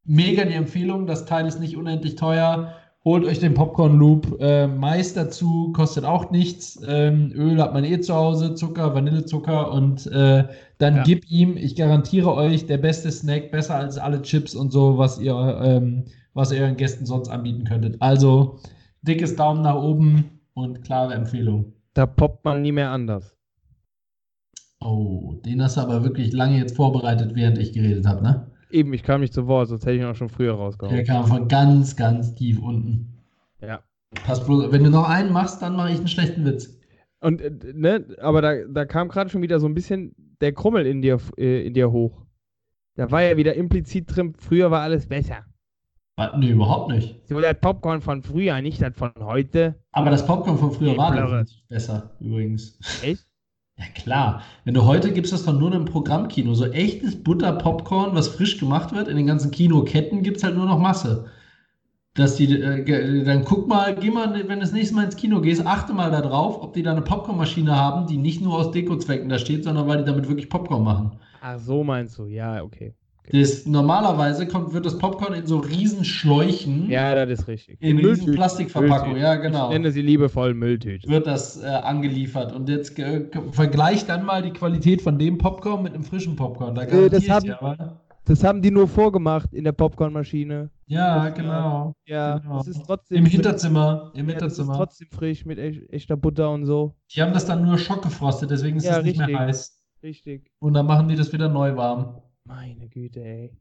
[0.05, 1.07] mega die Empfehlung.
[1.07, 2.73] Das Teil ist nicht unendlich teuer.
[3.03, 4.39] Holt euch den Popcorn Loop.
[4.39, 6.81] Äh, Mais dazu kostet auch nichts.
[6.87, 10.45] Ähm, Öl hat man eh zu Hause, Zucker, Vanillezucker und äh,
[10.79, 11.03] dann ja.
[11.03, 15.19] gib ihm, ich garantiere euch, der beste Snack, besser als alle Chips und so, was
[15.19, 18.01] ihr, ähm, was ihr euren Gästen sonst anbieten könntet.
[18.01, 18.59] Also
[19.03, 21.73] dickes Daumen nach oben und klare Empfehlung.
[21.93, 23.35] Da poppt man nie mehr anders.
[24.81, 28.47] Oh, den hast du aber wirklich lange jetzt vorbereitet, während ich geredet habe, ne?
[28.75, 30.93] Eben, ich kam nicht zu Wort, sonst hätte ich ihn auch schon früher rausgehauen.
[30.93, 33.23] Der kam von ganz, ganz tief unten.
[33.61, 33.79] Ja.
[34.25, 36.77] Pass bloß, wenn du noch einen machst, dann mache ich einen schlechten Witz.
[37.21, 40.85] Und, äh, ne, aber da, da kam gerade schon wieder so ein bisschen der Krummel
[40.85, 42.25] in dir, äh, in dir hoch.
[42.95, 45.45] Da war ja wieder implizit drin, früher war alles besser.
[46.37, 47.25] Nee, überhaupt nicht.
[47.27, 49.75] So das Popcorn von früher, nicht das von heute.
[49.93, 52.77] Aber das Popcorn von früher war besser, übrigens.
[53.01, 53.25] Echt?
[53.77, 56.53] Ja klar, wenn du heute gibst das doch nur im Programmkino.
[56.53, 60.65] So echtes Butter-Popcorn, was frisch gemacht wird, in den ganzen Kinoketten gibt es halt nur
[60.65, 61.25] noch Masse.
[62.13, 65.41] Dass die, äh, dann guck mal, geh mal, wenn du das nächste Mal ins Kino
[65.41, 69.27] gehst, achte mal darauf, ob die da eine Popcornmaschine haben, die nicht nur aus Dekozwecken
[69.27, 71.19] da steht, sondern weil die damit wirklich Popcorn machen.
[71.41, 72.93] Ach, so meinst du, ja, okay.
[73.31, 76.89] Das, normalerweise kommt, wird das Popcorn in so riesen Schläuchen.
[76.89, 77.81] Ja, das ist richtig.
[77.81, 79.67] In riesen Plastikverpackungen, ja, genau.
[79.67, 81.07] Ich nenne sie liebevoll Mülltüte.
[81.07, 82.53] Wird das äh, angeliefert.
[82.53, 86.75] Und jetzt äh, vergleicht dann mal die Qualität von dem Popcorn mit einem frischen Popcorn.
[86.75, 90.69] Da äh, das, haben, ja, das haben die nur vorgemacht in der Popcornmaschine.
[90.87, 91.93] Ja, genau.
[92.05, 92.57] Ja, genau.
[92.57, 93.17] das ist trotzdem.
[93.17, 94.11] Im Hinterzimmer.
[94.13, 94.67] Im ja, Hinterzimmer.
[94.67, 96.93] Das ist trotzdem frisch mit echter Butter und so.
[97.15, 99.35] Die haben das dann nur schockgefrostet, deswegen ist es ja, nicht richtig.
[99.35, 99.81] mehr heiß.
[100.03, 100.51] Richtig.
[100.59, 102.21] Und dann machen die das wieder neu warm.
[102.45, 103.51] Meine Güte, ey.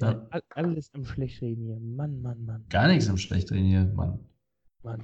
[0.00, 0.28] Ja.
[0.50, 1.80] Alles am Schlechtreden hier.
[1.80, 2.64] Mann, Mann, Mann.
[2.68, 4.18] Gar nichts am Schlechtreden hier, Mann.
[4.82, 5.02] Mann.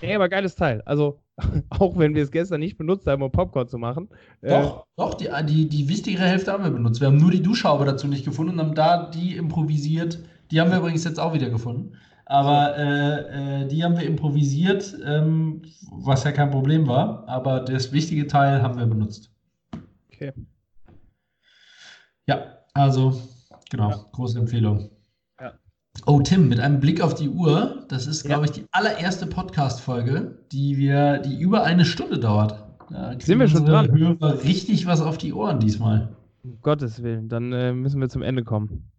[0.00, 0.80] Nee, aber geiles Teil.
[0.82, 1.20] Also,
[1.70, 4.08] auch wenn wir es gestern nicht benutzt haben, um Popcorn zu machen.
[4.42, 7.00] Doch, äh, doch, die, die, die wichtigere Hälfte haben wir benutzt.
[7.00, 10.18] Wir haben nur die Duschhaube dazu nicht gefunden und haben da die improvisiert.
[10.50, 11.96] Die haben wir übrigens jetzt auch wieder gefunden.
[12.26, 17.26] Aber äh, äh, die haben wir improvisiert, ähm, was ja kein Problem war.
[17.26, 19.30] Aber das wichtige Teil haben wir benutzt.
[20.12, 20.32] Okay.
[22.28, 23.22] Ja, also,
[23.70, 24.04] genau, ja.
[24.12, 24.90] große Empfehlung.
[25.40, 25.54] Ja.
[26.04, 30.38] Oh, Tim, mit einem Blick auf die Uhr, das ist, glaube ich, die allererste Podcast-Folge,
[30.52, 32.62] die wir, die über eine Stunde dauert.
[32.90, 33.90] Da Sind wir schon dran?
[33.90, 36.14] Hörer richtig was auf die Ohren diesmal.
[36.44, 38.90] Um Gottes Willen, dann äh, müssen wir zum Ende kommen.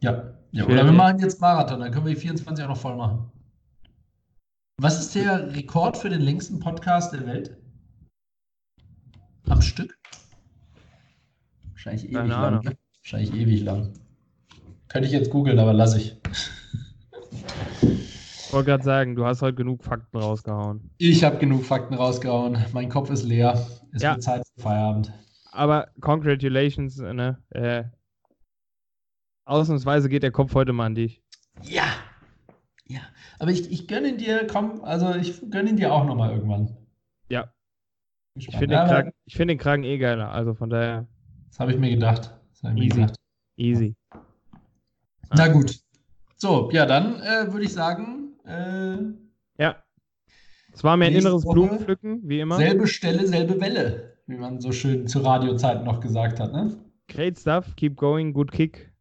[0.00, 2.96] Ja, ja oder wir machen jetzt Marathon, dann können wir die 24 auch noch voll
[2.96, 3.30] machen.
[4.80, 7.56] Was ist der Rekord für den längsten Podcast der Welt?
[9.48, 9.97] Am Stück?
[11.88, 12.76] Wahrscheinlich ewig Keine lang.
[13.02, 13.92] Wahrscheinlich ewig lang.
[14.88, 16.16] Könnte ich jetzt googeln, aber lasse ich.
[17.82, 20.90] Ich wollte gerade sagen, du hast heute genug Fakten rausgehauen.
[20.98, 22.58] Ich habe genug Fakten rausgehauen.
[22.72, 23.66] Mein Kopf ist leer.
[23.92, 24.12] Es ja.
[24.12, 25.12] wird Zeit für Feierabend.
[25.52, 27.38] Aber congratulations, ne?
[27.50, 27.84] Äh,
[29.44, 31.22] ausnahmsweise geht der Kopf heute mal an dich.
[31.62, 31.84] Ja.
[32.86, 33.00] Ja.
[33.38, 36.76] Aber ich, ich gönne ihn dir, komm, also ich gönne ihn dir auch nochmal irgendwann.
[37.28, 37.52] Ja.
[38.34, 41.06] Ich finde den, Kragen, find den Kragen eh geiler, also von daher.
[41.48, 42.32] Das habe ich mir gedacht.
[42.52, 42.74] Ich Easy.
[42.74, 43.16] Mir gedacht.
[43.56, 43.96] Easy.
[45.34, 45.78] Na gut.
[46.36, 48.34] So, ja, dann äh, würde ich sagen.
[48.44, 49.82] Äh, ja.
[50.72, 52.56] Es war mir ein inneres Woche Blumenpflücken, wie immer.
[52.56, 56.78] Selbe Stelle, selbe Welle, wie man so schön zu Radiozeiten noch gesagt hat, ne?
[57.08, 58.92] Great stuff, keep going, good kick.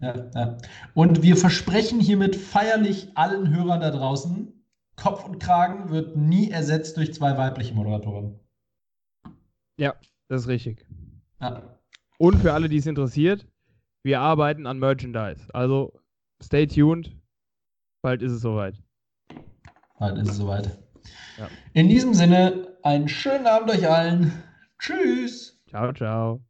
[0.00, 0.58] Ja, ja.
[0.94, 4.64] Und wir versprechen hiermit feierlich allen Hörern da draußen,
[4.96, 8.38] Kopf und Kragen wird nie ersetzt durch zwei weibliche Moderatoren.
[9.76, 9.94] Ja,
[10.28, 10.86] das ist richtig.
[11.40, 11.62] Ja.
[12.18, 13.46] Und für alle, die es interessiert,
[14.02, 15.46] wir arbeiten an Merchandise.
[15.54, 15.92] Also
[16.42, 17.16] stay tuned.
[18.02, 18.74] Bald ist es soweit.
[19.98, 20.78] Bald ist es soweit.
[21.38, 21.48] Ja.
[21.72, 24.42] In diesem Sinne, einen schönen Abend euch allen.
[24.78, 25.62] Tschüss.
[25.68, 26.40] Ciao, ciao.